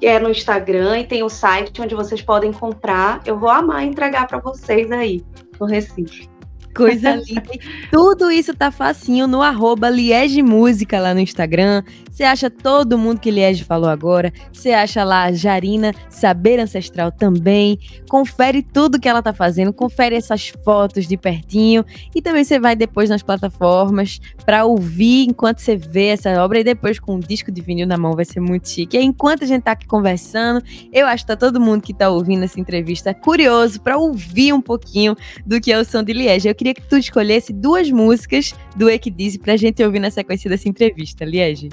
é 0.05 0.19
no 0.19 0.29
Instagram 0.29 0.99
e 0.99 1.07
tem 1.07 1.23
o 1.23 1.29
site 1.29 1.81
onde 1.81 1.95
vocês 1.95 2.21
podem 2.21 2.53
comprar. 2.53 3.21
Eu 3.25 3.38
vou 3.38 3.49
amar 3.49 3.83
entregar 3.83 4.27
para 4.27 4.39
vocês 4.39 4.91
aí 4.91 5.23
no 5.59 5.65
Recife. 5.65 6.28
Coisa 6.75 7.15
linda. 7.25 7.43
Tudo 7.91 8.32
isso 8.32 8.53
tá 8.53 8.71
facinho 8.71 9.27
no 9.27 9.41
arroba 9.41 9.89
Liege 9.89 10.41
Música 10.41 10.99
lá 10.99 11.13
no 11.13 11.19
Instagram. 11.19 11.84
Você 12.10 12.23
acha 12.23 12.49
todo 12.49 12.97
mundo 12.97 13.19
que 13.19 13.32
Liege 13.32 13.63
falou 13.63 13.89
agora. 13.89 14.34
Você 14.51 14.71
acha 14.71 15.03
lá 15.03 15.32
Jarina 15.32 15.93
Saber 16.10 16.60
Ancestral 16.60 17.12
também. 17.12 17.79
Confere 18.10 18.62
tudo 18.62 18.99
que 18.99 19.08
ela 19.08 19.21
tá 19.21 19.32
fazendo. 19.32 19.71
Confere 19.71 20.15
essas 20.15 20.49
fotos 20.63 21.08
de 21.08 21.15
pertinho. 21.15 21.86
E 22.13 22.21
também 22.21 22.43
você 22.43 22.60
vai 22.60 22.75
depois 22.75 23.10
nas 23.10 23.23
plataformas 23.23 24.19
para 24.45 24.65
ouvir 24.65 25.27
enquanto 25.29 25.60
você 25.60 25.77
vê 25.77 26.08
essa 26.08 26.43
obra. 26.43 26.60
E 26.60 26.63
depois 26.63 26.99
com 26.99 27.15
um 27.15 27.19
disco 27.19 27.51
de 27.51 27.62
vinil 27.62 27.88
na 27.88 27.97
mão 27.97 28.13
vai 28.13 28.25
ser 28.25 28.41
muito 28.41 28.67
chique. 28.67 28.97
E 28.97 29.01
enquanto 29.01 29.43
a 29.43 29.47
gente 29.47 29.63
tá 29.63 29.71
aqui 29.71 29.88
conversando, 29.88 30.62
eu 30.91 31.08
acho 31.08 31.23
que 31.23 31.27
tá 31.27 31.38
todo 31.38 31.60
mundo 31.60 31.82
que 31.82 31.93
tá 31.93 32.10
ouvindo 32.10 32.43
essa 32.43 32.60
entrevista 32.60 33.13
curioso 33.13 33.79
para 33.82 33.97
ouvir 33.97 34.51
um 34.51 34.62
pouquinho 34.62 35.15
do 35.45 35.62
que 35.62 35.71
é 35.71 35.79
o 35.79 35.86
som 35.86 36.03
de 36.03 36.12
Liege. 36.12 36.49
Eu 36.49 36.55
queria 36.60 36.74
que 36.74 36.82
tu 36.82 36.98
escolhesse 36.98 37.54
duas 37.54 37.89
músicas 37.89 38.54
do 38.76 38.89
Equidize 38.89 39.39
pra 39.39 39.56
gente 39.56 39.82
ouvir 39.82 40.00
na 40.00 40.12
sequência 40.12 40.50
dessa 40.50 40.67
entrevista, 40.67 41.24
Liege. 41.24 41.69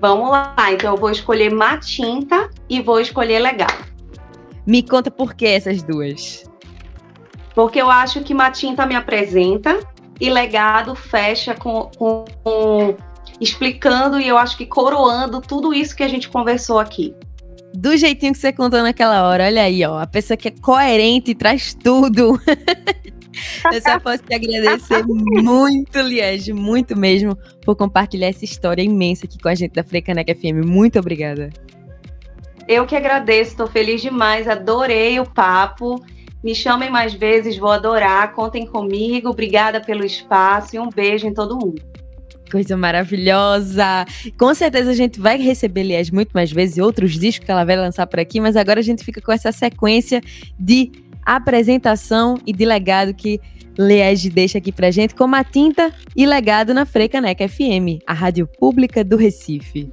Vamos 0.00 0.30
lá, 0.30 0.54
então 0.70 0.94
eu 0.94 1.00
vou 1.00 1.10
escolher 1.10 1.52
Matinta 1.52 2.48
e 2.70 2.80
vou 2.80 3.00
escolher 3.00 3.40
Legal. 3.40 3.76
Me 4.64 4.80
conta 4.80 5.10
por 5.10 5.34
que 5.34 5.44
essas 5.44 5.82
duas. 5.82 6.44
Porque 7.52 7.82
eu 7.82 7.90
acho 7.90 8.22
que 8.22 8.32
Matinta 8.32 8.86
me 8.86 8.94
apresenta 8.94 9.80
e 10.20 10.30
Legado 10.30 10.94
fecha 10.94 11.52
com, 11.52 11.90
com, 11.98 12.24
com 12.44 12.96
explicando 13.40 14.20
e 14.20 14.28
eu 14.28 14.38
acho 14.38 14.56
que 14.56 14.66
coroando 14.66 15.40
tudo 15.40 15.74
isso 15.74 15.96
que 15.96 16.04
a 16.04 16.08
gente 16.08 16.28
conversou 16.28 16.78
aqui 16.78 17.12
do 17.76 17.96
jeitinho 17.96 18.32
que 18.32 18.38
você 18.38 18.52
contou 18.52 18.80
naquela 18.82 19.26
hora. 19.26 19.46
Olha 19.46 19.64
aí, 19.64 19.84
ó. 19.84 19.98
A 19.98 20.06
pessoa 20.06 20.36
que 20.36 20.46
é 20.46 20.52
coerente 20.52 21.32
e 21.32 21.34
traz 21.34 21.74
tudo. 21.74 22.40
Eu 23.72 23.80
só 23.80 23.98
posso 23.98 24.22
te 24.22 24.34
agradecer 24.34 25.04
muito, 25.06 26.00
Liege, 26.00 26.52
muito 26.52 26.96
mesmo, 26.96 27.36
por 27.62 27.76
compartilhar 27.76 28.28
essa 28.28 28.44
história 28.44 28.82
imensa 28.82 29.26
aqui 29.26 29.38
com 29.38 29.48
a 29.48 29.54
gente 29.54 29.72
da 29.72 29.84
Freicaneca 29.84 30.34
FM. 30.34 30.64
Muito 30.64 30.98
obrigada. 30.98 31.50
Eu 32.66 32.86
que 32.86 32.96
agradeço, 32.96 33.50
estou 33.50 33.66
feliz 33.66 34.00
demais, 34.00 34.48
adorei 34.48 35.20
o 35.20 35.26
papo. 35.26 36.02
Me 36.42 36.54
chamem 36.54 36.90
mais 36.90 37.14
vezes, 37.14 37.56
vou 37.56 37.70
adorar. 37.70 38.32
Contem 38.34 38.66
comigo. 38.66 39.30
Obrigada 39.30 39.80
pelo 39.80 40.04
espaço 40.04 40.76
e 40.76 40.78
um 40.78 40.90
beijo 40.90 41.26
em 41.26 41.32
todo 41.32 41.56
mundo. 41.56 41.82
Coisa 42.50 42.76
maravilhosa! 42.76 44.04
Com 44.38 44.54
certeza 44.54 44.90
a 44.90 44.94
gente 44.94 45.18
vai 45.18 45.38
receber 45.38 45.82
Liege 45.82 46.12
muito 46.12 46.30
mais 46.32 46.52
vezes 46.52 46.76
e 46.76 46.82
outros 46.82 47.18
discos 47.18 47.46
que 47.46 47.50
ela 47.50 47.64
vai 47.64 47.76
lançar 47.76 48.06
por 48.06 48.20
aqui, 48.20 48.40
mas 48.40 48.54
agora 48.54 48.80
a 48.80 48.82
gente 48.82 49.02
fica 49.02 49.20
com 49.20 49.32
essa 49.32 49.50
sequência 49.50 50.20
de 50.60 50.92
apresentação 51.24 52.38
e 52.46 52.52
de 52.52 52.64
legado 52.64 53.14
que 53.14 53.40
Liege 53.78 54.30
deixa 54.30 54.58
aqui 54.58 54.70
pra 54.70 54.90
gente, 54.90 55.14
como 55.14 55.34
a 55.34 55.42
tinta 55.42 55.92
e 56.14 56.24
legado 56.26 56.72
na 56.72 56.86
Frecaneca 56.86 57.48
FM, 57.48 58.00
a 58.06 58.12
rádio 58.12 58.46
pública 58.46 59.02
do 59.02 59.16
Recife. 59.16 59.90